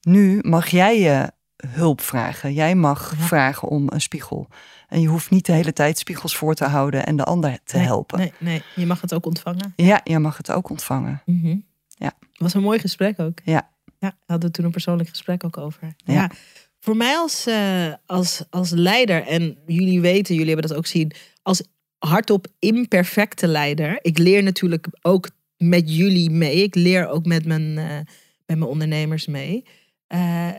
[0.01, 1.31] nu mag jij je
[1.73, 2.53] hulp vragen.
[2.53, 3.25] Jij mag Ja.
[3.25, 4.47] vragen om een spiegel.
[4.87, 7.77] En je hoeft niet de hele tijd spiegels voor te houden en de ander te
[7.77, 8.19] Nee, helpen.
[8.19, 9.73] Nee, nee, je mag het ook ontvangen.
[9.75, 11.21] Ja, je mag het ook ontvangen.
[11.25, 11.57] Mhm.
[11.87, 12.13] Ja.
[12.33, 13.39] was een mooi gesprek ook.
[13.43, 13.69] Ja.
[13.99, 15.95] Ja, we hadden toen een persoonlijk gesprek ook over.
[15.97, 16.13] Ja.
[16.13, 16.31] Ja.
[16.79, 21.11] Voor mij als, eh, als, als leider, en jullie weten, jullie hebben dat ook zien,
[21.41, 21.63] als
[21.97, 23.99] hardop imperfecte leider.
[24.01, 26.63] Ik leer natuurlijk ook met jullie mee.
[26.63, 27.95] Ik leer ook met mijn, eh,
[28.45, 29.65] met mijn ondernemers mee.
[30.07, 30.49] Eh,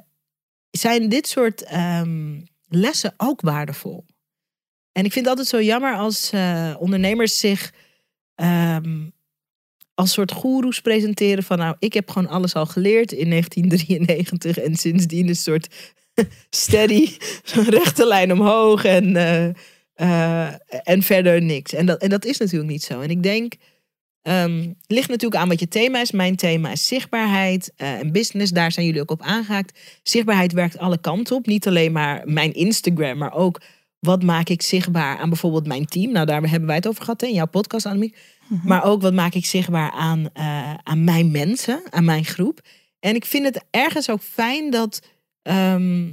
[0.70, 4.04] zijn dit soort ehm, lessen ook waardevol?
[4.92, 7.72] En ik vind het altijd zo jammer als eh, ondernemers zich
[8.34, 9.08] ehm,
[9.94, 14.76] als soort goeroes presenteren van nou, ik heb gewoon alles al geleerd in 1993 en
[14.76, 15.68] sindsdien een soort
[16.50, 17.16] steady,
[17.78, 19.48] rechte lijn omhoog en, eh,
[19.94, 21.72] eh, en verder niks.
[21.72, 23.00] En dat, en dat is natuurlijk niet zo.
[23.00, 23.54] En ik denk
[24.28, 26.10] Ehm, ligt natuurlijk aan wat je thema is.
[26.10, 28.52] Mijn thema is zichtbaarheid en business.
[28.52, 29.78] Daar zijn jullie ook op aangehaakt.
[30.02, 31.46] Zichtbaarheid werkt alle kanten op.
[31.46, 33.60] Niet alleen maar mijn Instagram, maar ook
[34.00, 36.12] wat maak ik zichtbaar aan bijvoorbeeld mijn team.
[36.12, 38.16] Nou, daar hebben wij het over gehad in jouw podcast, Annemiek.
[38.64, 42.60] Maar ook wat maak ik zichtbaar aan, eh, aan mijn mensen, aan mijn groep.
[43.00, 45.02] En ik vind het ergens ook fijn dat,
[45.42, 46.12] ehm,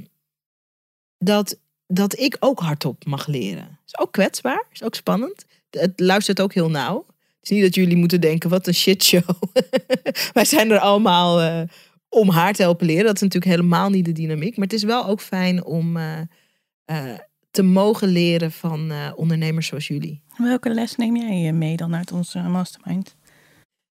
[1.18, 3.78] dat, dat ik ook hardop mag leren.
[3.86, 5.44] Is ook kwetsbaar, is ook spannend.
[5.70, 7.04] Het luistert ook heel nauw.
[7.06, 9.42] Het is niet dat jullie moeten denken, wat een shitshow.
[10.32, 11.62] Wij zijn er allemaal eh,
[12.08, 13.04] om haar te helpen leren.
[13.04, 14.56] Dat is natuurlijk helemaal niet de dynamiek.
[14.56, 17.14] Maar het is wel ook fijn om eh,
[17.56, 20.22] te mogen leren van eh, ondernemers zoals jullie.
[20.36, 23.16] Welke les neem jij eh, mee dan uit onze mastermind?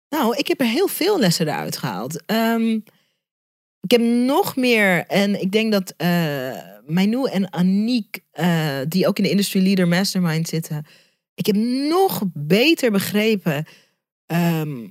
[0.09, 2.23] Nou, ik heb er heel veel lessen eruit gehaald.
[2.27, 2.79] Ehm,
[3.81, 5.95] ik heb nog meer, en ik denk dat
[6.87, 8.25] Meinou en Aniek,
[8.89, 10.87] die ook in de Industry Leader Mastermind zitten,
[11.35, 11.57] ik heb
[11.89, 13.65] nog beter begrepen
[14.27, 14.89] ehm,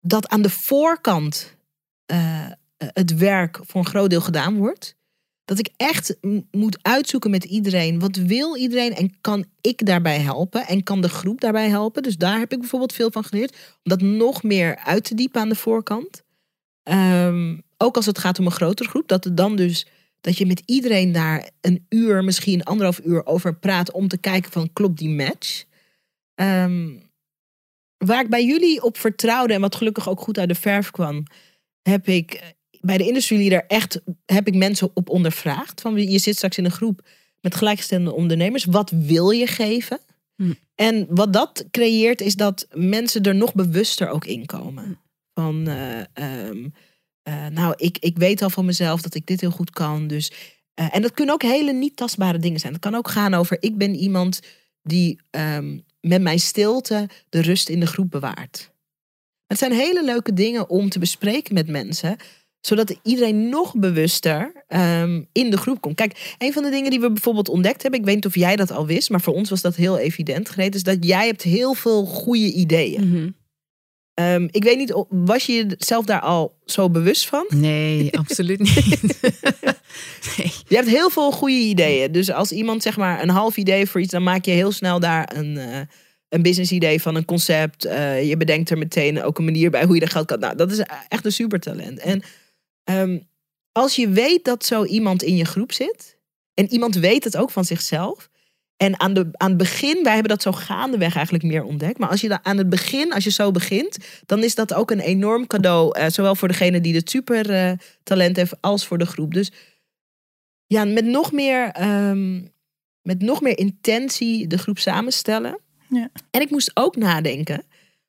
[0.00, 1.56] dat aan de voorkant
[2.76, 4.96] het werk voor een groot deel gedaan wordt.
[5.44, 6.16] Dat ik echt
[6.50, 7.98] moet uitzoeken met iedereen.
[7.98, 10.66] Wat wil iedereen en kan ik daarbij helpen?
[10.66, 12.02] En kan de groep daarbij helpen?
[12.02, 13.52] Dus daar heb ik bijvoorbeeld veel van geleerd.
[13.52, 16.22] Om dat nog meer uit te diepen aan de voorkant.
[16.82, 19.08] Ehm, ook als het gaat om een grotere groep.
[19.08, 19.86] Dat het dan dus
[20.20, 23.90] dat je met iedereen daar een uur, misschien anderhalf uur over praat.
[23.90, 25.64] Om te kijken van klopt die match?
[26.34, 26.90] Ehm,
[27.96, 31.22] waar ik bij jullie op vertrouwde en wat gelukkig ook goed uit de verf kwam,
[31.82, 35.80] heb ik bij de industry leader echt heb ik mensen op ondervraagd.
[35.80, 37.06] Van je zit straks in een groep
[37.40, 38.64] met gelijkgestemde ondernemers.
[38.64, 39.98] Wat wil je geven?
[40.36, 40.52] Hm.
[40.74, 44.98] En wat dat creëert is dat mensen er nog bewuster ook in komen.
[45.34, 46.68] Van eh, ehm,
[47.22, 50.06] eh, nou, ik, ik weet al van mezelf dat ik dit heel goed kan.
[50.06, 50.32] Dus,
[50.74, 52.72] eh, en dat kunnen ook hele niet tastbare dingen zijn.
[52.72, 54.40] Het kan ook gaan over ik ben iemand
[54.82, 58.72] die ehm, met mijn stilte de rust in de groep bewaart.
[59.46, 62.16] Het zijn hele leuke dingen om te bespreken met mensen
[62.66, 65.94] zodat iedereen nog bewuster ehm, in de groep komt.
[65.96, 68.56] Kijk, een van de dingen die we bijvoorbeeld ontdekt hebben, ik weet niet of jij
[68.56, 71.42] dat al wist, maar voor ons was dat heel evident, Greet, is dat jij hebt
[71.42, 73.34] heel veel goede ideeën.
[74.14, 77.46] Ehm, ik weet niet, of- was je zelf daar al zo bewust van?
[77.48, 78.74] Nee, absoluut niet.
[80.36, 80.52] nee.
[80.68, 82.12] Je hebt heel veel goede ideeën.
[82.12, 85.00] Dus als iemand zeg maar een half idee voor iets, dan maak je heel snel
[85.00, 85.80] daar een, eh,
[86.28, 87.84] een business idee van een concept.
[87.84, 90.38] Eh, je bedenkt er meteen ook een manier bij hoe je dat geld kan.
[90.38, 91.98] Nou, dat is echt een supertalent.
[91.98, 92.22] En
[92.84, 93.18] ehm,
[93.72, 96.18] als je weet dat zo iemand in je groep zit,
[96.54, 98.28] en iemand weet het ook van zichzelf.
[98.76, 101.98] En aan, de, aan het begin, wij hebben dat zo gaandeweg eigenlijk meer ontdekt.
[101.98, 104.90] Maar als je da- aan het begin, als je zo begint, dan is dat ook
[104.90, 105.98] een enorm cadeau.
[105.98, 107.72] eh, zowel voor degene die het super eh,
[108.02, 109.34] talent heeft, als voor de groep.
[109.34, 109.52] Dus
[110.66, 112.42] ja, met nog meer, ehm,
[113.02, 115.58] met nog meer intentie de groep samenstellen.
[115.88, 116.10] Ja.
[116.30, 117.64] En ik moest ook nadenken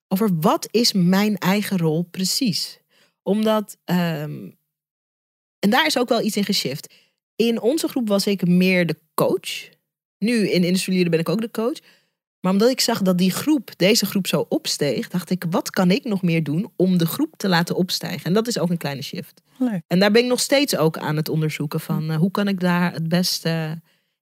[0.07, 2.79] over wat is mijn eigen rol precies.
[3.23, 4.49] Omdat, ehm,
[5.65, 6.93] en daar is ook wel iets in geshift.
[7.35, 9.69] In onze groep was ik meer de coach.
[10.17, 11.79] Nu in Industry Leader ben ik ook de coach.
[12.39, 15.91] Maar omdat ik zag dat die groep, deze groep zo opsteeg, dacht ik, wat kan
[15.91, 18.23] ik nog meer doen om de groep te laten opstijgen?
[18.23, 19.41] En dat is ook een kleine shift.
[19.57, 19.81] Leuk.
[19.87, 22.59] En daar ben ik nog steeds ook aan het onderzoeken van eh, hoe kan ik
[22.59, 23.49] daar het beste.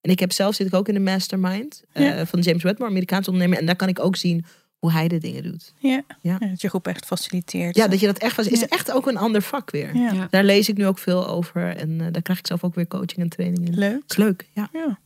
[0.02, 2.26] En ik heb zelf zit ik ook in de mastermind eh, Ja.
[2.26, 3.60] van James Wedmore, Amerikaanse ondernemer.
[3.60, 4.46] En daar kan ik ook zien
[4.84, 5.74] hoe hij de dingen doet.
[5.78, 6.04] Ja.
[6.22, 6.38] Ja.
[6.40, 7.76] Ja, dat je groep echt faciliteert.
[7.76, 8.48] Ja, dat je dat echt was.
[8.48, 8.68] Is Ja.
[8.68, 9.96] echt ook een ander vak weer.
[9.96, 10.12] Ja.
[10.12, 10.28] Ja.
[10.30, 11.76] Daar lees ik nu ook veel over.
[11.76, 13.74] En eh, daar krijg ik zelf ook weer coaching en training in.
[13.78, 14.04] Leuk.
[14.08, 14.70] Is leuk, ja.
[14.74, 15.00] Ja.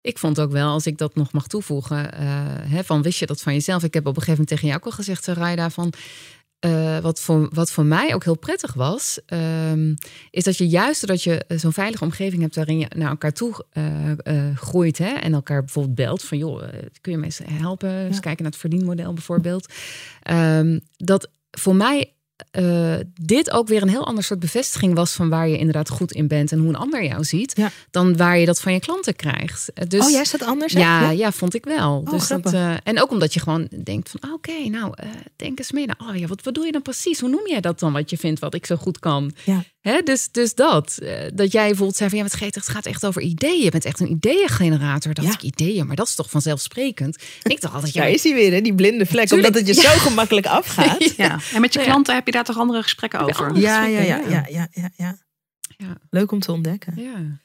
[0.00, 2.26] Ik vond ook wel, als ik dat nog mag toevoegen, eh,
[2.60, 3.82] hè, van wist je dat van jezelf?
[3.82, 5.92] Ik heb op een gegeven moment tegen jou ook al gezegd, Raida, van
[6.58, 9.94] eh, wat, voor, wat voor mij ook heel prettig was, ehm,
[10.30, 13.64] is dat je juist doordat je zo'n veilige omgeving hebt waarin je naar elkaar toe
[13.70, 16.68] eh, eh, groeit hè, en elkaar bijvoorbeeld belt van joh, eh,
[17.00, 18.06] kun je mensen helpen?
[18.06, 19.72] Eens kijken naar het verdienmodel bijvoorbeeld.
[20.22, 22.12] Ehm, dat voor mij
[22.50, 26.12] eh, dit ook weer een heel ander soort bevestiging was van waar je inderdaad goed
[26.12, 27.70] in bent en hoe een ander jou ziet, Ja.
[27.90, 29.72] dan waar je dat van je klanten krijgt.
[29.72, 30.72] Eh, Dus, oh, jij staat anders?
[30.72, 32.04] ja, ja, vond ik wel.
[32.04, 34.94] dus dat, eh, en ook omdat je gewoon denkt van, ah, oké, nou,
[35.36, 35.86] denk eens mee.
[35.86, 37.20] Nou, oh ja, wat, wat doe je dan precies?
[37.20, 39.32] Hoe noem jij dat dan, wat je vindt, wat ik zo goed kan?
[39.44, 39.64] Ja.
[39.80, 40.98] Hè, dus, dus dat.
[40.98, 43.62] eh, dat jij bijvoorbeeld zei van, ja, met het gaat echt over ideeën.
[43.64, 45.14] Je bent echt een ideeëngenerator.
[45.14, 45.34] Dacht Ja.
[45.34, 47.16] ik, ideeën, maar dat is toch vanzelfsprekend?
[47.42, 48.60] En ik dacht altijd, ja, Daar is hij weer, hè?
[48.60, 49.26] die blinde vlek.
[49.26, 49.92] Tuurlijk, Omdat het je ja.
[49.92, 51.04] zo gemakkelijk afgaat.
[51.16, 51.30] Ja.
[51.52, 51.82] En met je Nou ja.
[51.84, 53.46] klanten heb je daar toch andere gesprekken over?
[53.46, 55.18] andere Ja, ja, ja, ja, ja, ja, ja.
[55.76, 55.96] Ja.
[56.10, 56.92] Leuk om te ontdekken.
[56.96, 57.40] ja.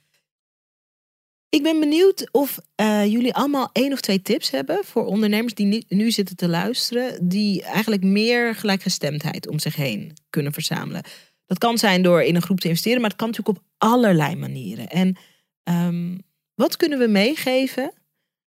[1.50, 5.66] Ik ben benieuwd of eh, jullie allemaal één of twee tips hebben voor ondernemers die
[5.66, 11.04] nu, nu zitten te luisteren, die eigenlijk meer gelijkgestemdheid om zich heen kunnen verzamelen.
[11.46, 14.36] Dat kan zijn door in een groep te investeren, maar het kan natuurlijk op allerlei
[14.36, 14.90] manieren.
[14.90, 15.18] En
[15.64, 16.18] ehm,
[16.56, 17.94] wat kunnen we meegeven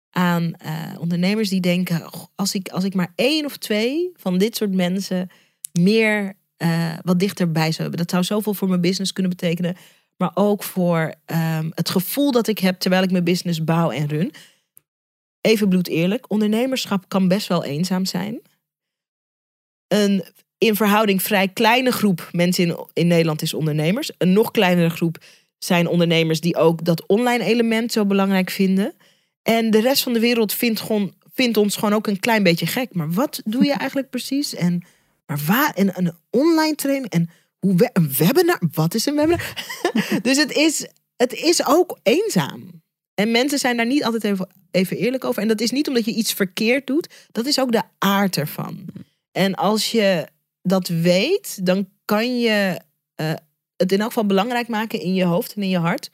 [0.09, 4.37] aan eh, ondernemers die denken: "Goh, als ik, als ik maar één of twee van
[4.37, 5.29] dit soort mensen
[5.71, 7.97] meer eh, wat dichterbij zou hebben.
[7.97, 9.75] Dat zou zoveel voor mijn business kunnen betekenen.
[10.17, 14.07] Maar ook voor ehm, het gevoel dat ik heb terwijl ik mijn business bouw en
[14.07, 14.31] run.
[15.41, 18.41] Even bloed eerlijk, ondernemerschap kan best wel eenzaam zijn.
[19.87, 20.23] Een
[20.57, 24.11] in verhouding vrij kleine groep mensen in, in Nederland is ondernemers.
[24.17, 25.17] Een nog kleinere groep
[25.57, 28.93] zijn ondernemers die ook dat online element zo belangrijk vinden.
[29.41, 32.65] En de rest van de wereld vindt, gewoon, vindt ons gewoon ook een klein beetje
[32.65, 32.93] gek.
[32.93, 34.55] Maar wat doe je eigenlijk precies?
[34.55, 34.83] En,
[35.25, 35.73] maar waar?
[35.73, 37.11] En een online training?
[37.11, 37.29] En
[37.59, 38.61] hoe we, een webinar?
[38.71, 39.53] Wat is een webinar?
[40.21, 42.83] dus het is, het is ook eenzaam.
[43.13, 45.41] En mensen zijn daar niet altijd even, even eerlijk over.
[45.41, 47.13] En dat is niet omdat je iets verkeerd doet.
[47.31, 48.85] Dat is ook de aard ervan.
[49.31, 50.27] En als je
[50.65, 52.81] dat weet, dan kan je
[53.15, 53.33] eh,
[53.75, 56.11] het in elk geval belangrijk maken in je hoofd en in je hart.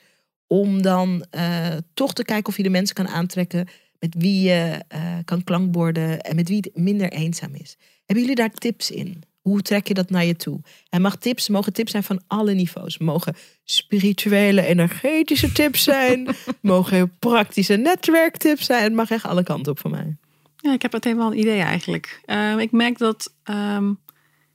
[0.47, 3.67] Om dan eh, toch te kijken of je de mensen kan aantrekken
[3.99, 7.77] met wie je eh, kan klankborden en met wie het minder eenzaam is.
[8.05, 9.23] Hebben jullie daar tips in?
[9.41, 10.61] Hoe trek je dat naar je toe?
[10.89, 12.97] En mag tips, mogen tips zijn van alle niveaus.
[12.97, 16.27] Mogen spirituele, energetische tips zijn.
[16.61, 18.83] mogen praktische netwerktips zijn.
[18.83, 20.17] Het mag echt alle kanten op van mij.
[20.55, 22.21] Ja, ik heb meteen wel een idee eigenlijk.
[22.25, 23.93] Ehm, ik merk dat ehm,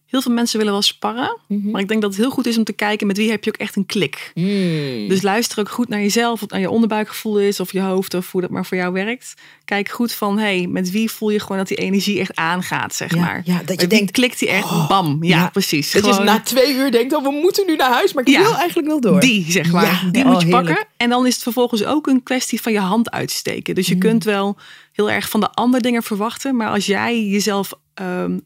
[0.07, 1.39] heel veel mensen willen wel sparren.
[1.49, 1.71] Mhm.
[1.71, 3.51] Maar ik denk dat het heel goed is om te kijken met wie heb je
[3.51, 4.31] ook echt een klik.
[4.35, 5.09] Hmm.
[5.09, 8.33] Dus luister ook goed naar jezelf, het aan je onderbuikgevoel is, of je hoofd, of
[8.33, 9.35] hoe dat maar voor jou werkt.
[9.65, 13.15] Kijk goed van, hey, met wie voel je gewoon dat die energie echt aangaat, zeg
[13.15, 13.43] Ja, maar.
[13.45, 15.19] ja, dat je Met denkt, klikt die echt, oh, bam.
[15.21, 15.49] Ja, ja.
[15.49, 15.91] precies.
[15.93, 18.13] Dat je Gewoon na twee uur denkt, oh, we moeten nu naar huis.
[18.13, 18.43] Maar ik Ja.
[18.43, 19.21] wil eigenlijk nog door.
[19.21, 20.09] die, zeg maar.
[20.13, 20.67] Die oh, moet je heerlijk.
[20.67, 20.87] pakken.
[20.97, 23.75] En dan is het vervolgens ook een kwestie van je hand uitsteken.
[23.75, 24.01] Dus je Mm.
[24.01, 24.57] kunt wel
[24.93, 26.57] heel erg van de ander dingen verwachten.
[26.57, 28.39] Maar als jij jezelf, ehm,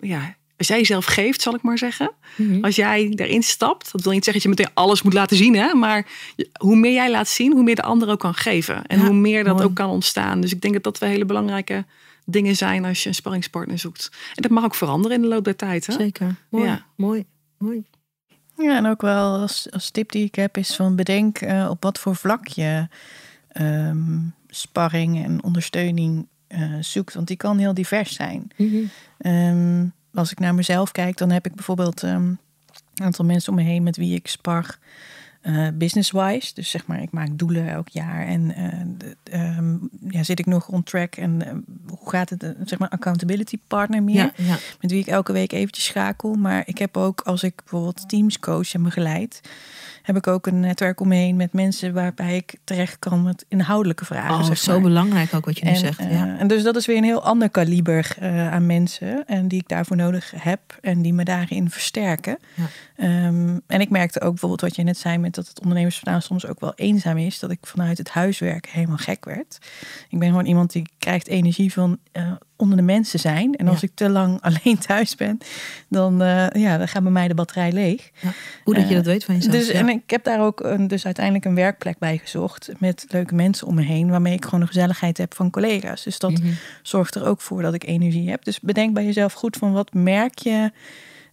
[0.00, 2.10] ja, als jij jezelf geeft, zal ik maar zeggen.
[2.36, 2.64] Mhm.
[2.64, 5.54] Als jij daarin stapt, dat wil niet zeggen dat je meteen alles moet laten zien,
[5.56, 5.74] hè?
[5.74, 6.06] maar
[6.58, 8.86] hoe meer jij laat zien, hoe meer de ander ook kan geven.
[8.86, 9.66] En Ja, hoe meer dat mooi.
[9.66, 10.40] ook kan ontstaan.
[10.40, 11.84] Dus ik denk dat dat wel hele belangrijke
[12.24, 14.10] dingen zijn als je een sparringspartner zoekt.
[14.34, 15.86] En dat mag ook veranderen in de loop der tijd.
[15.86, 15.92] Hè?
[15.92, 16.34] Zeker.
[16.48, 16.84] Mooi, Ja.
[16.96, 17.24] mooi,
[17.58, 17.84] mooi.
[18.56, 21.82] Ja, en ook wel als, als tip die ik heb is van bedenk eh, op
[21.82, 22.88] wat voor vlak je
[23.48, 27.14] ehm, sparring en ondersteuning eh, zoekt.
[27.14, 28.50] Want die kan heel divers zijn.
[28.56, 28.76] Mhm.
[29.18, 32.14] Ehm, als ik naar mezelf kijk, dan heb ik bijvoorbeeld ehm,
[32.94, 34.78] een aantal mensen om me heen met wie ik spar.
[35.40, 36.54] eh, business-wise.
[36.54, 38.26] Dus zeg maar, ik maak doelen elk jaar.
[38.26, 39.76] En eh, ehm,
[40.08, 41.16] ja, zit ik nog on track?
[41.16, 41.52] En eh,
[41.86, 42.54] hoe gaat het?
[42.64, 44.56] zeg maar, accountability partner meer Ja, ja.
[44.80, 46.34] met wie ik elke week eventjes schakel.
[46.34, 49.40] Maar ik heb ook, als ik bijvoorbeeld teams coach en begeleid,
[50.02, 53.44] heb ik ook een netwerk om me heen met mensen waarbij ik terecht kan met
[53.48, 54.34] inhoudelijke vragen.
[54.34, 55.98] Oh, zeg zo belangrijk ook wat je nu En, zegt.
[55.98, 56.38] eh, ja.
[56.38, 59.68] en dus dat is weer een heel ander kaliber eh, aan mensen en die ik
[59.68, 62.38] daarvoor nodig heb en die me daarin versterken.
[62.54, 62.64] Ja.
[62.96, 66.46] Ehm, en ik merkte ook bijvoorbeeld wat je net zei met dat het ondernemersverhaal soms
[66.46, 69.58] ook wel eenzaam is, dat ik vanuit het huiswerk helemaal gek werd.
[70.08, 73.54] Ik ben gewoon iemand die krijgt energie van eh, onder de mensen zijn.
[73.54, 73.86] En als Ja.
[73.86, 75.38] ik te lang alleen thuis ben,
[75.88, 78.10] dan, eh, ja, dan gaat bij mij de batterij leeg.
[78.64, 79.54] Hoe dat je eh, dat weet van jezelf.
[79.54, 79.74] Dus, ja.
[79.78, 82.70] En ik heb daar ook een, dus uiteindelijk een werkplek bij gezocht.
[82.78, 84.10] Met leuke mensen om me heen.
[84.10, 86.02] Waarmee ik gewoon een gezelligheid heb van collega's.
[86.02, 86.52] Dus dat Mhm.
[86.82, 88.44] zorgt er ook voor dat ik energie heb.
[88.44, 90.70] Dus bedenk bij jezelf goed van wat merk je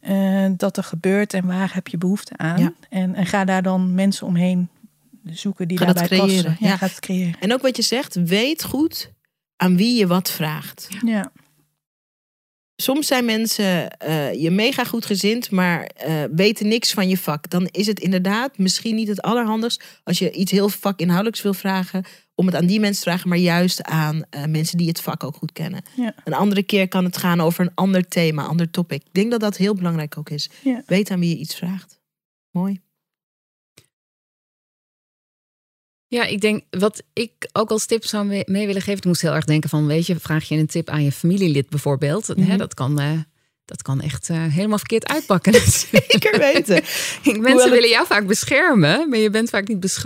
[0.02, 1.34] eh, dat er gebeurt.
[1.34, 2.60] En waar heb je behoefte aan.
[2.60, 2.74] Ja.
[2.90, 4.70] En, en ga daar dan mensen omheen
[5.26, 6.58] zoeken die Ga dat daarbij creëren, passen.
[6.60, 6.78] Ja, ja.
[6.78, 7.36] ga het creëren.
[7.40, 9.12] En ook wat je zegt, weet goed
[9.58, 10.88] aan wie je wat vraagt.
[11.06, 11.32] Ja.
[12.76, 17.50] Soms zijn mensen eh, je mega goed gezind, maar eh, weten niks van je vak.
[17.50, 22.06] Dan is het inderdaad misschien niet het allerhandigst als je iets heel vakinhoudelijks wil vragen,
[22.36, 25.24] om het aan die mensen te vragen, maar juist aan eh, mensen die het vak
[25.24, 25.82] ook goed kennen.
[25.96, 26.14] Ja.
[26.24, 29.04] Een andere keer kan het gaan over een ander thema, ander topic.
[29.04, 30.50] Ik denk dat dat heel belangrijk ook is.
[30.64, 30.84] Ja.
[30.86, 32.00] Weet aan wie je iets vraagt.
[32.52, 32.82] Mooi.
[36.10, 38.98] Ja, ik denk wat ik ook als tip zou mee, mee willen geven.
[38.98, 41.70] Ik moest heel erg denken van, weet je, vraag je een tip aan je familielid
[41.70, 42.28] bijvoorbeeld.
[42.28, 42.50] Mhm.
[42.50, 43.12] Hè, dat, kan, eh,
[43.66, 45.54] dat kan echt eh, helemaal verkeerd uitpakken.
[45.92, 46.84] Zeker weten.
[47.42, 50.04] Mensen willen jou vaak beschermen, maar je bent vaak niet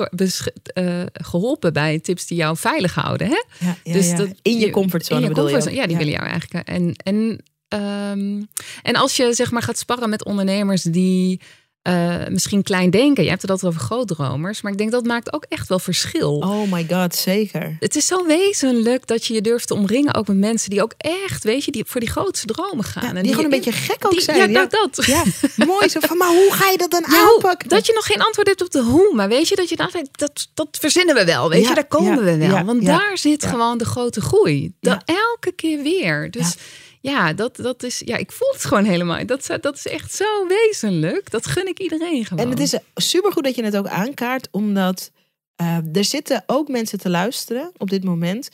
[0.73, 3.27] eh, geholpen bij tips die jou veilig houden.
[3.27, 3.43] Hè?
[3.65, 4.15] Ja, ja, Dus ja.
[4.15, 5.81] dat in je comfortzone In je bedoel comfortzone, je.
[5.81, 6.67] Ja, die willen jou eigenlijk.
[6.67, 8.41] En, en, ehm,
[8.81, 11.41] en als je zeg maar gaat sparren met ondernemers die
[11.81, 13.23] eh, misschien klein denken.
[13.23, 16.35] Je hebt het altijd over grootdromers, maar ik denk dat maakt ook echt wel verschil.
[16.37, 17.75] Oh my god, zeker.
[17.79, 20.93] Het is zo wezenlijk dat je je durft te omringen ook met mensen die ook
[20.97, 23.03] echt, weet je, die voor die grootste dromen gaan.
[23.03, 24.37] Ja, en die gewoon een je- beetje gek ook die- zijn.
[24.37, 24.65] Ja, ja.
[24.65, 24.95] dat.
[24.95, 25.05] dat.
[25.05, 25.23] Ja,
[25.65, 27.69] mooi zo van, maar hoe ga je dat dan Ja, aanpakken?
[27.69, 30.19] dat je nog geen antwoord hebt op de hoe, maar weet je dat je denkt,
[30.19, 32.63] dat, dat verzinnen we wel, weet je, daar komen we wel.
[32.65, 34.73] Want daar zit gewoon de grote groei.
[34.79, 35.15] Dat, Ja.
[35.15, 36.31] Elke keer weer.
[36.31, 36.55] Dus
[37.01, 39.25] ja, dat, dat is, ja, ik voel het gewoon helemaal.
[39.25, 41.29] Dat, dat is echt zo wezenlijk.
[41.31, 42.43] Dat gun ik iedereen gewoon.
[42.43, 45.11] En het is supergoed dat je het ook aankaart, omdat
[45.55, 48.49] eh, er zitten ook mensen te luisteren op dit moment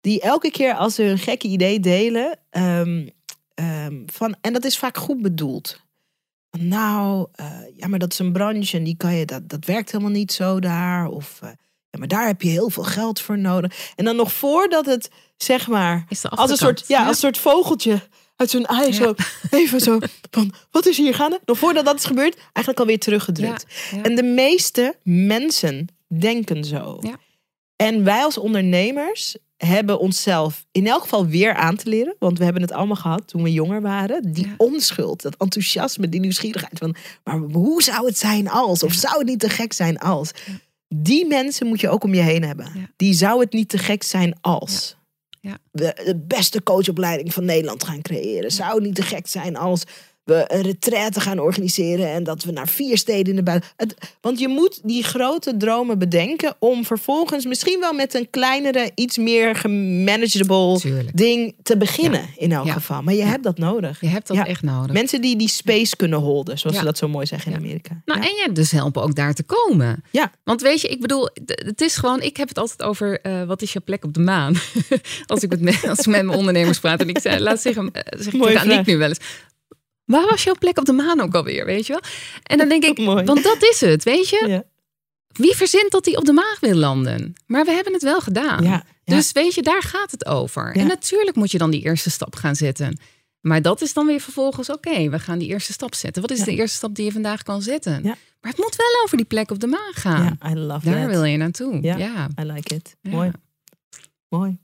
[0.00, 2.38] Die elke keer als ze een gekke idee delen.
[2.50, 3.08] ehm,
[3.54, 5.80] ehm, van, en dat is vaak goed bedoeld.
[6.58, 9.92] Nou, eh, ja, maar dat is een branche en die kan je, dat, dat werkt
[9.92, 11.06] helemaal niet zo daar.
[11.08, 11.48] Of eh,
[11.90, 13.92] ja, maar daar heb je heel veel geld voor nodig.
[13.96, 18.00] En dan nog voordat het, zeg maar, als een soort, ja, als een soort vogeltje
[18.36, 19.14] uit zijn ei zo,
[19.50, 19.98] even zo,
[20.30, 21.40] van, wat is hier gaande?
[21.44, 23.66] Nog voordat dat is gebeurd, eigenlijk alweer teruggedrukt.
[23.90, 24.02] Ja.
[24.02, 25.86] En de meeste mensen
[26.18, 27.00] denken zo.
[27.76, 32.16] En wij als ondernemers hebben onszelf in elk geval weer aan te leren.
[32.18, 34.32] Want we hebben het allemaal gehad toen we jonger waren.
[34.32, 34.54] Die Ja.
[34.56, 36.78] onschuld, dat enthousiasme, die nieuwsgierigheid.
[36.78, 38.82] Van, maar hoe zou het zijn als?
[38.82, 40.30] Of zou het niet te gek zijn als?
[40.88, 42.70] Die mensen moet je ook om je heen hebben.
[42.74, 42.90] Ja.
[42.96, 44.96] Die zou het niet te gek zijn als.
[45.40, 45.58] Ja.
[45.70, 48.50] We de beste coachopleiding van Nederland gaan creëren.
[48.50, 49.84] Zou het niet te gek zijn als
[50.28, 53.70] we een retraite gaan organiseren en dat we naar vier steden in de buiten.
[54.20, 59.16] Want je moet die grote dromen bedenken om vervolgens misschien wel met een kleinere, iets
[59.16, 61.16] meer gemanageable Tuurlijk.
[61.16, 62.72] ding te beginnen in elk Ja.
[62.72, 63.02] geval.
[63.02, 64.00] Maar je hebt dat nodig.
[64.00, 64.92] Je hebt dat echt nodig.
[64.92, 67.58] Mensen die die space kunnen holden, zoals ze dat zo mooi zeggen in.
[67.58, 68.02] Amerika.
[68.04, 70.02] Nou, en je dus helpen ook daar te komen.
[70.10, 70.32] Ja.
[70.44, 73.62] Want weet je, ik bedoel, het is gewoon, ik heb het altijd over eh, wat
[73.62, 74.54] is je plek op de maan?
[75.26, 77.90] als, ik met, me- als ik met mijn ondernemers praat en ik zei, laat zeggen,
[77.92, 79.18] eh, zeg ik Aniek nu wel eens.
[80.08, 82.02] Waar was jouw plek op de maan ook alweer, weet je wel?
[82.42, 83.24] En dan denk ik, Mooi.
[83.24, 84.44] want dat is het, weet je?
[84.48, 84.62] Ja.
[85.28, 87.34] Wie verzint dat hij op de maan wil landen?
[87.46, 88.62] Maar we hebben het wel gedaan.
[88.64, 88.70] Ja,
[89.04, 89.14] ja.
[89.16, 90.74] Dus weet je, daar gaat het over.
[90.76, 90.80] Ja.
[90.80, 92.98] En natuurlijk moet je dan die eerste stap gaan zetten.
[93.40, 96.22] Maar dat is dan weer vervolgens, oké, we gaan die eerste stap zetten.
[96.22, 96.44] Wat is Ja.
[96.44, 97.92] de eerste stap die je vandaag kan zetten?
[98.02, 98.16] Ja.
[98.40, 100.36] Maar het moet wel over die plek op de maan gaan.
[100.40, 101.10] Ja, I love Daar that.
[101.10, 101.78] wil je naartoe.
[101.82, 101.96] Ja.
[101.96, 102.28] Ja.
[102.40, 102.96] I like it.
[103.00, 103.10] Ja.
[103.10, 103.30] Mooi.
[104.28, 104.58] Mooi.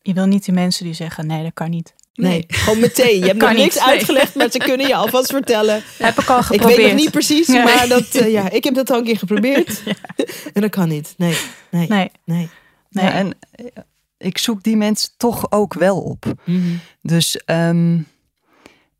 [0.00, 1.94] Je wil niet die mensen die zeggen, nee, dat kan niet.
[2.14, 3.18] Nee, gewoon meteen.
[3.18, 3.94] Je hebt nog niks niet, nee.
[3.94, 5.82] uitgelegd, maar ze kunnen je alvast vertellen.
[5.98, 6.76] Heb ik al Ik geprobeerd.
[6.76, 7.62] weet nog niet precies, Nee.
[7.64, 9.82] maar dat, eh, ja, ik heb dat al een keer geprobeerd.
[10.52, 11.14] En dat kan niet.
[11.16, 11.36] Nee,
[11.70, 12.10] nee, nee.
[12.24, 12.48] Nee,
[12.90, 13.04] nee.
[13.04, 13.64] Ja, en eh,
[14.18, 16.24] ik zoek die mensen toch ook wel op.
[16.44, 16.60] Mhm.
[17.02, 17.98] Dus ehm,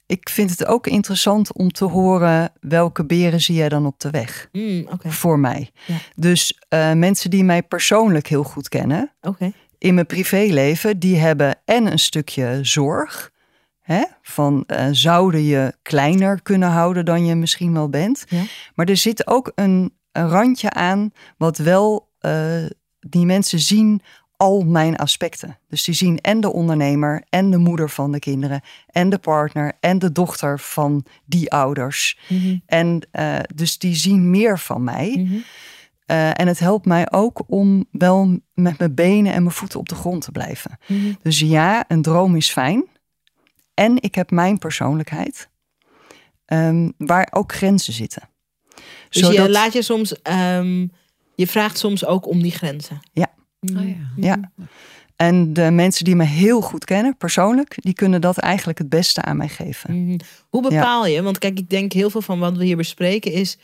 [0.06, 4.10] ik vind het ook interessant om te horen welke beren zie jij dan op de
[4.10, 5.70] weg Mm, Oké, voor mij.
[5.86, 5.94] Ja.
[6.16, 9.52] Dus eh, mensen die mij persoonlijk heel goed kennen, oké.
[9.84, 13.32] In mijn privéleven, die hebben en een stukje zorg.
[13.80, 18.24] Hè, van eh, zouden je kleiner kunnen houden dan je misschien wel bent.
[18.28, 18.42] Ja.
[18.74, 22.64] Maar er zit ook een, een randje aan wat wel eh,
[23.00, 24.02] die mensen zien
[24.36, 25.58] al mijn aspecten.
[25.68, 29.72] Dus die zien en de ondernemer en de moeder van de kinderen en de partner
[29.80, 32.18] en de dochter van die ouders.
[32.28, 35.14] Mhm, En eh, dus die zien meer van mij.
[35.18, 35.38] mhm.
[36.06, 39.88] Eh, en het helpt mij ook om wel met mijn benen en mijn voeten op
[39.88, 40.78] de grond te blijven.
[40.86, 41.12] Mhm.
[41.22, 42.84] Dus ja, een droom is fijn.
[43.74, 45.48] En ik heb mijn persoonlijkheid,
[46.44, 48.22] ehm, waar ook grenzen zitten.
[49.08, 50.86] Dus je laat je soms, ehm,
[51.34, 53.00] je vraagt soms ook om die grenzen.
[53.12, 53.34] Ja.
[53.60, 53.78] Mhm.
[53.78, 54.10] Oh ja.
[54.16, 54.52] Ja.
[55.16, 59.22] En de mensen die me heel goed kennen, persoonlijk, die kunnen dat eigenlijk het beste
[59.22, 60.04] aan mij geven.
[60.04, 60.18] Mhm.
[60.48, 61.22] Hoe bepaal je?
[61.22, 63.58] Want kijk, ik denk heel veel van wat we hier bespreken is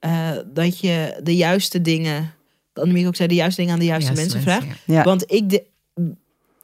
[0.00, 2.32] eh, dat je de juiste dingen,
[2.74, 4.66] Annemiek ook zei, de juiste dingen aan de juiste Juiste mensen vraagt.
[4.66, 4.94] mensen, ja.
[4.98, 5.02] Ja.
[5.04, 5.64] Want ik de,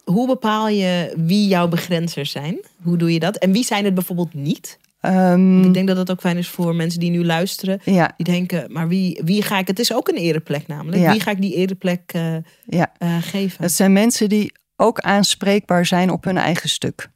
[0.04, 2.58] hoe bepaal je wie jouw begrenzers zijn?
[2.82, 3.36] Hoe doe je dat?
[3.36, 4.78] En wie zijn het bijvoorbeeld niet?
[5.00, 7.80] Ehm, Ik denk dat het ook fijn is voor mensen die nu luisteren.
[7.84, 9.66] ja, Die denken, maar wie, wie ga ik...
[9.66, 11.02] Het is ook een ereplek namelijk.
[11.02, 11.10] Ja.
[11.10, 12.92] Wie ga ik die ereplek eh, ja.
[12.98, 13.62] eh, geven?
[13.62, 17.10] Het zijn mensen die ook aanspreekbaar zijn op hun eigen stuk.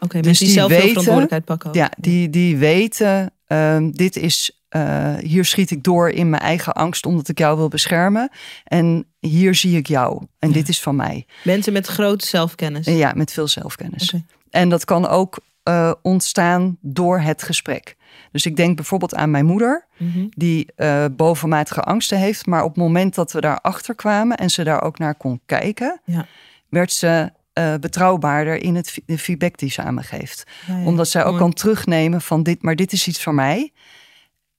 [0.00, 1.68] Oké, dus mensen die, die zelf veel weten- verantwoordelijkheid pakken.
[1.68, 1.74] ook.
[1.74, 6.72] Ja, die, die weten, ehm, dit is, eh, hier schiet ik door in mijn eigen
[6.72, 8.30] angst omdat ik jou wil beschermen.
[8.64, 10.26] En hier zie ik jou.
[10.38, 10.54] En Ja.
[10.54, 11.26] dit is van mij.
[11.44, 12.86] Mensen met grote zelfkennis.
[12.86, 14.14] En ja, met veel zelfkennis.
[14.50, 17.96] En dat kan ook eh, ontstaan door het gesprek.
[18.32, 20.26] Dus ik denk bijvoorbeeld aan mijn moeder, Mhm.
[20.30, 22.46] die eh, bovenmatige angsten heeft.
[22.46, 26.00] Maar op het moment dat we daarachter kwamen en ze daar ook naar kon kijken,
[26.04, 26.26] Ja.
[26.68, 27.30] werd ze
[27.80, 30.44] betrouwbaarder in het, de feedback die ze aan me geeft.
[30.66, 30.84] Ja, ja.
[30.84, 31.38] Omdat zij ook Mooi.
[31.42, 33.72] kan terugnemen van dit, maar dit is iets van mij.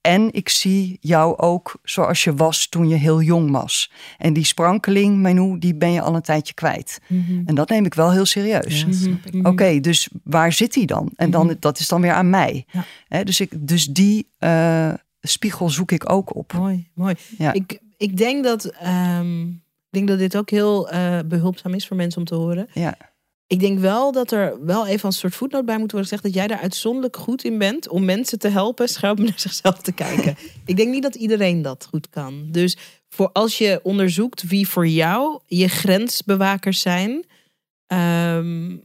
[0.00, 3.92] En ik zie jou ook zoals je was toen je heel jong was.
[4.18, 7.00] En die sprankeling, Menu, die ben je al een tijdje kwijt.
[7.06, 7.42] Mhm.
[7.46, 8.80] En dat neem ik wel heel serieus.
[8.80, 9.10] Ja.
[9.32, 9.46] Mhm.
[9.46, 11.10] Oké, dus waar zit die dan?
[11.16, 12.66] En dan, dat is dan weer aan mij.
[13.08, 13.24] Ja.
[13.24, 16.52] Dus, ik, dus die eh, spiegel zoek ik ook op.
[16.52, 17.14] Mooi, mooi.
[17.38, 17.52] Ja.
[17.52, 21.96] Ik, ik, denk dat, ehm, ik denk dat dit ook heel eh, behulpzaam is voor
[21.96, 22.68] mensen om te horen.
[22.72, 22.96] Ja.
[23.50, 26.34] Ik denk wel dat er wel even een soort voetnoot bij moet worden gezegd dat
[26.34, 30.36] jij daar uitzonderlijk goed in bent om mensen te helpen scherp naar zichzelf te kijken.
[30.64, 32.48] ik denk niet dat iedereen dat goed kan.
[32.50, 32.76] Dus
[33.08, 37.24] voor als je onderzoekt wie voor jou je grensbewakers zijn,
[37.86, 38.76] ehm,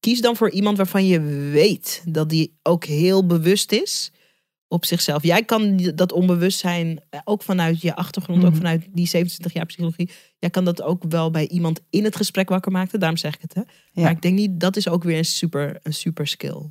[0.00, 4.12] kies dan voor iemand waarvan je weet dat die ook heel bewust is
[4.72, 5.22] op zichzelf.
[5.22, 8.56] Jij kan dat onbewustzijn, eh, ook vanuit je achtergrond, ook Mhm.
[8.56, 10.10] vanuit die 27 jaar psychologie.
[10.38, 12.98] Jij kan dat ook wel bij iemand in het gesprek wakker maken.
[13.00, 13.54] Daarom zeg ik het.
[13.54, 13.60] Hè?
[13.92, 14.02] Ja.
[14.02, 16.62] Maar ik denk niet, dat is ook weer een super, een super skill.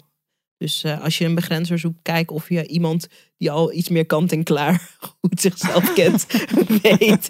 [0.57, 4.05] Dus eh, als je een begrenzer zoekt, kijk of je iemand die al iets meer
[4.05, 6.25] kant en klaar goed zichzelf kent,
[6.81, 7.29] weet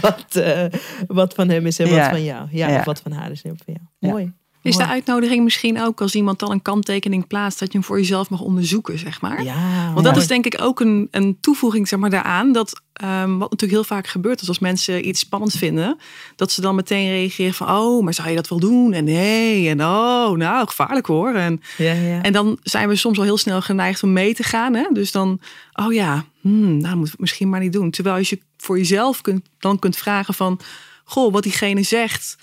[0.00, 0.64] wat, eh,
[1.06, 2.48] wat van hem is en wat van jou.
[2.50, 2.78] Ja, Ja.
[2.78, 4.12] Of wat van haar is en wat van jou.
[4.12, 4.32] Mooi.
[4.62, 7.98] Is de uitnodiging misschien ook als iemand dan een kanttekening plaatst, dat je hem voor
[7.98, 9.42] jezelf mag onderzoeken, zeg maar?
[9.42, 12.52] Ja, Want dat is denk ik ook een, een toevoeging zeg maar, daaraan.
[12.52, 15.98] Dat, ehm, wat natuurlijk heel vaak gebeurt is als mensen iets spannends vinden.
[16.36, 18.92] Dat ze dan meteen reageren van, oh, maar zou je dat wel doen?
[18.92, 21.34] En nee, en oh, nou, gevaarlijk hoor.
[21.34, 22.22] En, Ja, ja.
[22.22, 24.74] en dan zijn we soms al heel snel geneigd om mee te gaan.
[24.74, 24.88] Hè?
[24.92, 25.40] Dus dan,
[25.72, 27.90] oh ja, hmm, nou, dat we het misschien maar niet doen.
[27.90, 30.60] Terwijl als je voor jezelf kunt, dan kunt vragen van,
[31.04, 32.36] goh, wat diegene zegt...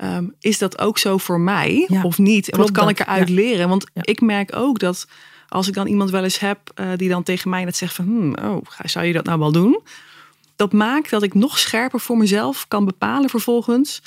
[0.00, 2.50] ehm, is dat ook zo voor mij Ja, of niet?
[2.50, 2.98] En wat kan dat?
[2.98, 3.34] ik eruit Ja.
[3.34, 3.68] leren?
[3.68, 4.02] Want Ja.
[4.04, 5.06] ik merk ook dat
[5.48, 8.04] als ik dan iemand wel eens heb eh, die dan tegen mij net zegt van,
[8.04, 9.80] hmm, oh, zou je dat nou wel doen?
[10.56, 14.02] Dat maakt dat ik nog scherper voor mezelf kan bepalen vervolgens.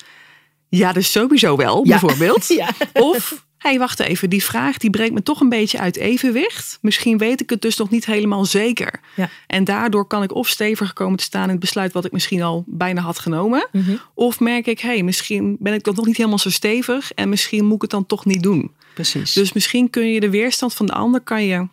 [0.68, 2.46] Ja, dus sowieso wel, bijvoorbeeld.
[2.58, 2.68] Ja.
[2.92, 6.78] Of, hey, wacht even, die vraag die brengt me toch een beetje uit evenwicht.
[6.80, 9.00] Misschien weet ik het dus nog niet helemaal zeker.
[9.16, 9.30] Ja.
[9.46, 12.42] En daardoor kan ik of steviger komen te staan in het besluit wat ik misschien
[12.42, 13.68] al bijna had genomen.
[13.72, 13.96] Mhm.
[14.14, 17.28] Of merk ik, hé, hey, misschien ben ik dan nog niet helemaal zo stevig en
[17.28, 18.70] misschien moet ik het dan toch niet doen.
[18.94, 19.32] Precies.
[19.32, 21.68] Dus misschien kun je de weerstand van de ander kan je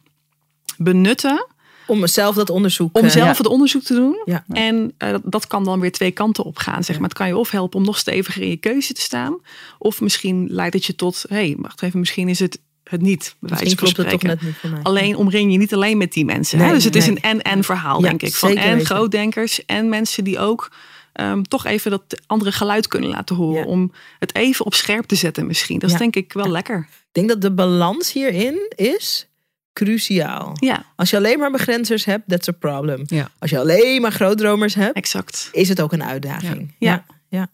[0.78, 1.48] benutten
[1.92, 2.98] Om zelf dat onderzoek.
[2.98, 4.16] om eh, zelf het onderzoek te doen.
[4.48, 6.84] En eh, dat- dat kan dan weer twee kanten op gaan.
[6.84, 7.10] Zeg maar.
[7.10, 9.38] Het kan je of helpen om nog steviger in je keuze te staan.
[9.80, 13.36] Of misschien leidt het je tot, hé, hey, wacht even, misschien is het het niet.
[13.40, 14.80] Bij klopt het toch net niet voor mij.
[14.84, 16.60] Alleen omring je niet alleen met die mensen.
[16.60, 16.74] hè?
[16.74, 18.34] Dus het is een en-en verhaal, Ja, denk ik.
[18.34, 20.72] Van en grootdenkers en mensen die ook
[21.14, 23.60] ehm, toch even dat andere geluid kunnen laten horen.
[23.62, 23.66] Ja.
[23.66, 25.80] Om het even op scherp te zetten misschien.
[25.80, 26.02] Dat is Ja.
[26.02, 26.78] denk ik wel lekker.
[26.90, 29.28] Ik denk dat de balans hierin is
[29.74, 30.52] cruciaal.
[30.54, 33.04] Ja, Als je alleen maar begrenzers hebt, that's a problem.
[33.06, 33.30] Ja.
[33.40, 35.50] Als je alleen maar grootdromers hebt, exact.
[35.52, 36.74] is het ook een uitdaging.
[36.78, 37.04] Ja.
[37.28, 37.48] ja.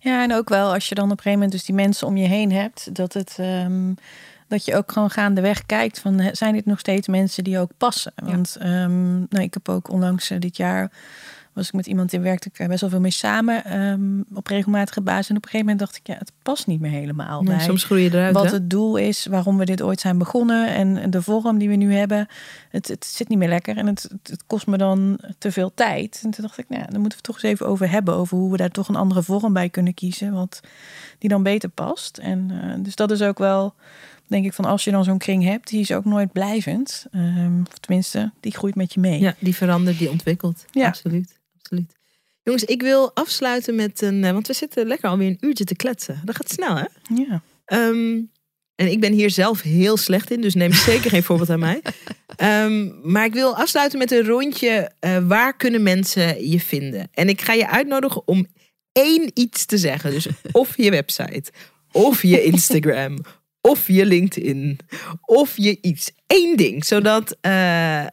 [0.00, 2.16] Ja, en ook wel als je dan op een gegeven moment dus die mensen om
[2.16, 3.92] je heen hebt, dat het ehm,
[4.48, 8.12] dat je ook gewoon gaandeweg kijkt van zijn dit nog steeds mensen die ook passen?
[8.24, 10.90] Want ehm, nou, ik heb ook onlangs eh, dit jaar
[11.52, 15.00] was ik met iemand in werkte ik best wel veel mee samen ehm, op regelmatige
[15.00, 17.56] basis en op een gegeven moment dacht ik ja, het past niet meer helemaal Nee,
[17.56, 18.34] bij soms groei je eruit.
[18.34, 18.52] wat hè?
[18.52, 21.94] het doel is, waarom we dit ooit zijn begonnen en de vorm die we nu
[21.94, 22.26] hebben.
[22.70, 26.20] Het, het zit niet meer lekker en het, het, kost me dan te veel tijd.
[26.24, 28.14] En toen dacht ik, nou, ja, dan moeten we het toch eens even over hebben.
[28.14, 30.32] Over hoe we daar toch een andere vorm bij kunnen kiezen.
[30.32, 30.60] Wat
[31.18, 32.18] die dan beter past.
[32.18, 33.74] En eh, dus dat is ook wel,
[34.26, 37.06] denk ik, van als je dan zo'n kring hebt, die is ook nooit blijvend.
[37.10, 39.20] Ehm, of tenminste, die groeit met je mee.
[39.20, 40.64] Ja, die verandert, die ontwikkelt.
[40.70, 40.86] Ja.
[40.86, 41.40] Absoluut.
[41.72, 41.92] Absoluut.
[42.42, 44.24] Jongens, ik wil afsluiten met een...
[44.24, 46.20] eh, Want we zitten lekker alweer een uurtje te kletsen.
[46.24, 46.84] Dat gaat snel, hè?
[47.14, 47.42] Ja.
[47.64, 48.20] Ehm,
[48.74, 51.82] en ik ben hier zelf heel slecht in, dus neem zeker geen voorbeeld aan mij.
[52.36, 54.90] Ehm, maar ik wil afsluiten met een rondje.
[55.00, 57.08] eh, waar kunnen mensen je vinden?
[57.12, 58.46] En ik ga je uitnodigen om
[58.92, 60.10] één iets te zeggen.
[60.10, 61.50] Dus of je website,
[61.92, 63.18] of je Instagram,
[63.60, 64.78] of je LinkedIn,
[65.20, 66.10] of je iets.
[66.26, 68.06] Eén ding, zodat eh,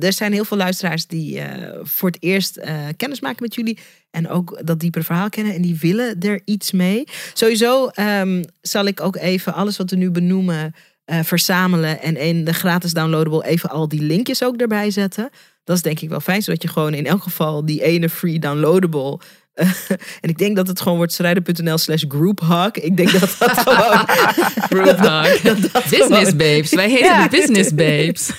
[0.00, 3.78] er zijn heel veel luisteraars die eh, voor het eerst eh, kennis maken met jullie.
[4.10, 5.54] En ook dat diepere verhaal kennen.
[5.54, 7.04] En die willen er iets mee.
[7.32, 12.00] Sowieso ehm, zal ik ook even alles wat we nu benoemen eh, verzamelen.
[12.00, 15.30] En in de gratis downloadable even al die linkjes ook erbij zetten.
[15.64, 16.42] Dat is denk ik wel fijn.
[16.42, 19.20] Zodat je gewoon in elk geval die ene free downloadable...
[20.22, 22.70] en ik denk dat het gewoon wordt strijden.nl slash grouphug.
[22.72, 24.04] Ik denk dat dat gewoon...
[24.68, 25.42] Grouphug.
[25.90, 26.74] Business gewoon- babes.
[26.74, 27.28] Wij heten Ja.
[27.28, 28.30] business babes.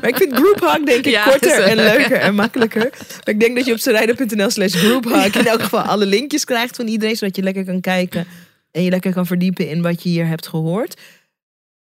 [0.00, 2.88] Maar ik vind grouphug denk ik Ja, korter is en leuker en makkelijker.
[2.98, 6.76] Maar ik denk dat je op strijden.nl slash grouphug in elk geval alle linkjes krijgt
[6.76, 7.16] van iedereen.
[7.16, 8.26] Zodat je lekker kan kijken
[8.70, 11.00] en je lekker kan verdiepen in wat je hier hebt gehoord.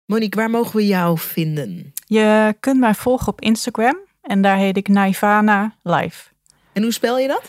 [0.05, 1.93] Monique, waar mogen we jou vinden?
[2.05, 6.23] Je kunt mij volgen op Instagram en daar heet ik Naivana Live.
[6.73, 7.41] En hoe spel je dat?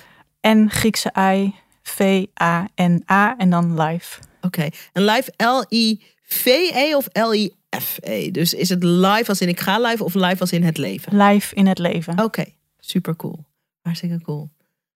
[0.49, 4.21] En Griekse I, V-A-N-A en dan live.
[4.41, 4.69] Oké.
[4.93, 8.31] En live L-I-V-E of L-I-F-E?
[8.31, 11.17] Dus is het live als in ik ga live of live als in het leven?
[11.17, 12.25] Live in het leven.
[12.25, 12.45] Oké,
[12.79, 13.45] super cool.
[13.81, 14.51] Hartstikke cool.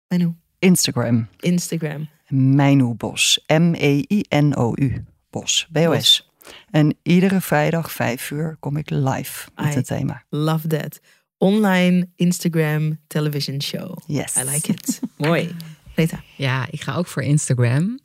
[0.07, 1.27] Menu, Instagram.
[1.39, 2.09] Instagram.
[2.27, 3.43] Mijnu Bos.
[3.47, 5.05] M-E-I-N-O-U.
[5.29, 5.67] Bos.
[5.71, 6.29] B-O-S.
[6.71, 10.23] En iedere vrijdag vijf uur kom ik live met het thema.
[10.29, 10.99] Love that.
[11.43, 13.97] Online Instagram television show.
[14.07, 14.35] Yes.
[14.37, 14.99] I like it.
[15.17, 15.55] Mooi.
[15.95, 16.23] Rita.
[16.37, 17.99] Ja, ik ga ook voor Instagram.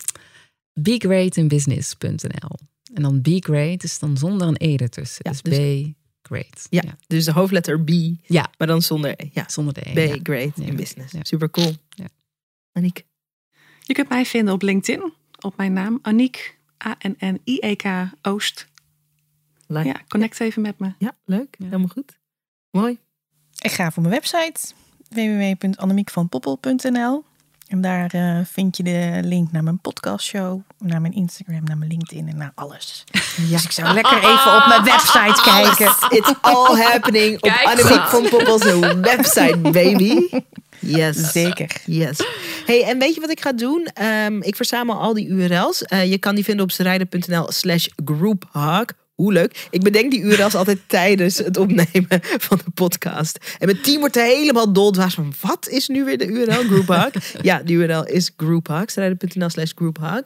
[0.72, 2.59] BeGreatInBusiness.nl
[2.95, 5.20] En dan Be Great is dan zonder een E ertussen.
[5.24, 5.59] Ja, dus dus-
[5.91, 6.66] B Great.
[6.70, 7.89] Ja, dus de hoofdletter B,
[8.26, 8.51] Ja.
[8.59, 9.28] maar dan zonder E.
[9.32, 9.93] Ja, Zonder de E.
[9.93, 10.18] B, ja.
[10.22, 10.64] great Ja.
[10.64, 11.12] in business.
[11.12, 11.20] Ja.
[11.24, 11.72] Super cool.
[11.89, 12.09] Ja.
[12.72, 13.05] Aniek.
[13.80, 15.12] Je kunt mij vinden op LinkedIn.
[15.41, 15.99] Op mijn naam.
[16.03, 16.59] Aniek.
[16.86, 17.84] A-N-N-I-E-K
[18.22, 18.66] Oost.
[19.66, 19.89] Like.
[19.89, 20.93] Ja, connect even met me.
[20.99, 21.55] Ja, leuk.
[21.59, 21.64] Ja.
[21.64, 22.18] Helemaal goed.
[22.70, 22.99] Mooi.
[23.59, 24.61] Ik ga voor mijn website
[25.09, 27.24] www.annemiekvanpoppel.nl
[27.68, 31.90] en daar uh, vind je de link naar mijn podcastshow, naar mijn Instagram, naar mijn
[31.90, 33.04] LinkedIn en naar alles.
[33.36, 33.48] Ja.
[33.48, 35.86] Dus ik zou lekker even op mijn website kijken.
[36.18, 38.64] It's all happening op Annemiek van Poppel's
[39.00, 40.28] website, baby.
[40.78, 41.32] Yes.
[41.32, 41.70] Zeker.
[41.84, 42.18] Yes.
[42.66, 43.88] Hey, en weet je wat ik ga doen?
[44.02, 45.82] Um, ik verzamel al die URL's.
[45.88, 48.84] Uh, je kan die vinden op zerijden.nl slash grouphug.
[49.19, 49.69] Hoe leuk.
[49.71, 53.57] Ik bedenk die URL's altijd tijdens het opnemen van de podcast.
[53.59, 55.33] En mijn team wordt er helemaal doldwaas van...
[55.41, 56.62] wat is nu weer de URL?
[56.62, 57.35] Grouphug.
[57.43, 58.91] ja, de URL is grouphug.
[58.91, 60.23] Zerijden.nl slash grouphug.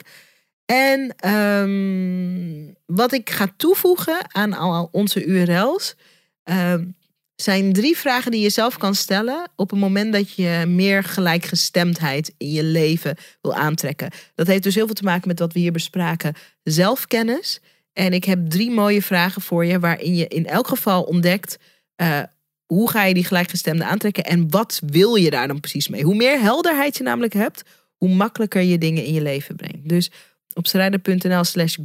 [0.65, 5.95] En um, wat ik ga toevoegen aan al onze URL's...
[6.43, 6.95] Um,
[7.35, 12.33] zijn drie vragen die je zelf kan stellen op het moment dat je meer gelijkgestemdheid
[12.37, 14.11] in je leven wil aantrekken.
[14.35, 16.33] Dat heeft dus heel veel te maken met wat we hier bespraken:
[16.63, 17.59] zelfkennis.
[17.93, 21.57] En ik heb drie mooie vragen voor je, waarin je in elk geval ontdekt
[22.01, 22.19] uh,
[22.65, 26.03] hoe ga je die gelijkgestemde aantrekken en wat wil je daar dan precies mee.
[26.03, 27.63] Hoe meer helderheid je namelijk hebt,
[27.95, 29.89] hoe makkelijker je dingen in je leven brengt.
[29.89, 30.11] Dus
[30.53, 31.77] op strijder.nl slash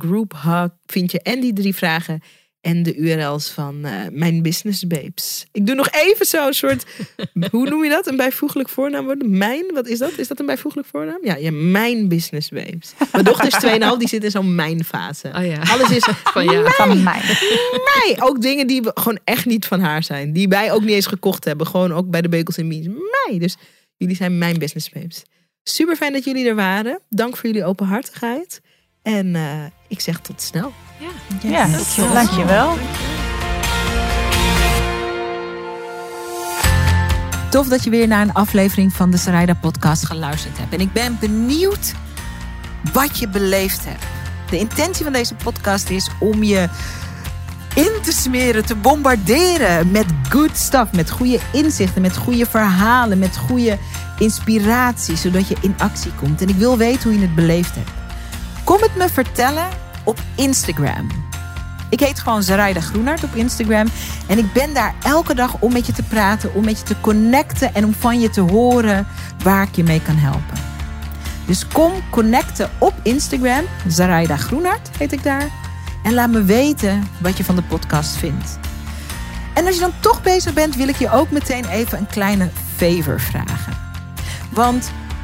[0.86, 2.20] vind je en die drie vragen
[2.60, 5.46] en de URL's van uh, mijn business babes.
[5.52, 6.84] Ik doe nog even zo'n soort,
[7.50, 8.06] hoe noem je dat?
[8.06, 10.18] Een bijvoeglijk voornaam Mijn, wat is dat?
[10.18, 11.18] Is dat een bijvoeglijk voornaam?
[11.22, 12.92] Ja, ja mijn business babes.
[13.12, 15.32] Mijn dochter is 2,5, die zit in zo'n mijn fase.
[15.36, 15.60] Oh ja.
[15.62, 16.60] Alles is van, ja.
[16.60, 17.22] mij, van mij.
[17.84, 18.16] Mij.
[18.18, 20.32] Ook dingen die gewoon echt niet van haar zijn.
[20.32, 21.66] Die wij ook niet eens gekocht hebben.
[21.66, 22.86] Gewoon ook bij de Bekels in Mies.
[22.86, 23.38] Mij.
[23.38, 23.56] Dus
[23.96, 25.22] jullie zijn mijn business babes.
[25.62, 27.00] Super fijn dat jullie er waren.
[27.08, 28.60] Dank voor jullie openhartigheid.
[29.02, 29.42] En uh,
[29.88, 30.72] ik zeg tot snel.
[30.98, 31.08] Ja,
[31.48, 32.12] ja dankjewel.
[32.12, 32.76] dankjewel.
[37.50, 40.72] Tof dat je weer naar een aflevering van de Sarayda podcast geluisterd hebt.
[40.72, 41.94] En ik ben benieuwd
[42.92, 44.04] wat je beleefd hebt.
[44.50, 46.68] De intentie van deze podcast is om je
[47.74, 53.36] in te smeren, te bombarderen met good stuff, met goede inzichten, met goede verhalen, met
[53.36, 53.78] goede
[54.18, 56.42] inspiratie, zodat je in actie komt.
[56.42, 57.97] En ik wil weten hoe je het beleefd hebt.
[58.68, 59.68] Kom het me vertellen
[60.04, 61.08] op Instagram.
[61.90, 63.86] Ik heet gewoon Zaraida Groenart op Instagram.
[64.26, 67.00] En ik ben daar elke dag om met je te praten, om met je te
[67.00, 69.06] connecten en om van je te horen
[69.42, 70.58] waar ik je mee kan helpen.
[71.46, 73.64] Dus kom connecten op Instagram.
[73.86, 75.48] Zaraida Groenart heet ik daar.
[76.02, 78.58] En laat me weten wat je van de podcast vindt.
[79.54, 82.50] En als je dan toch bezig bent, wil ik je ook meteen even een kleine
[82.76, 83.76] favor vragen.
[84.50, 84.90] Want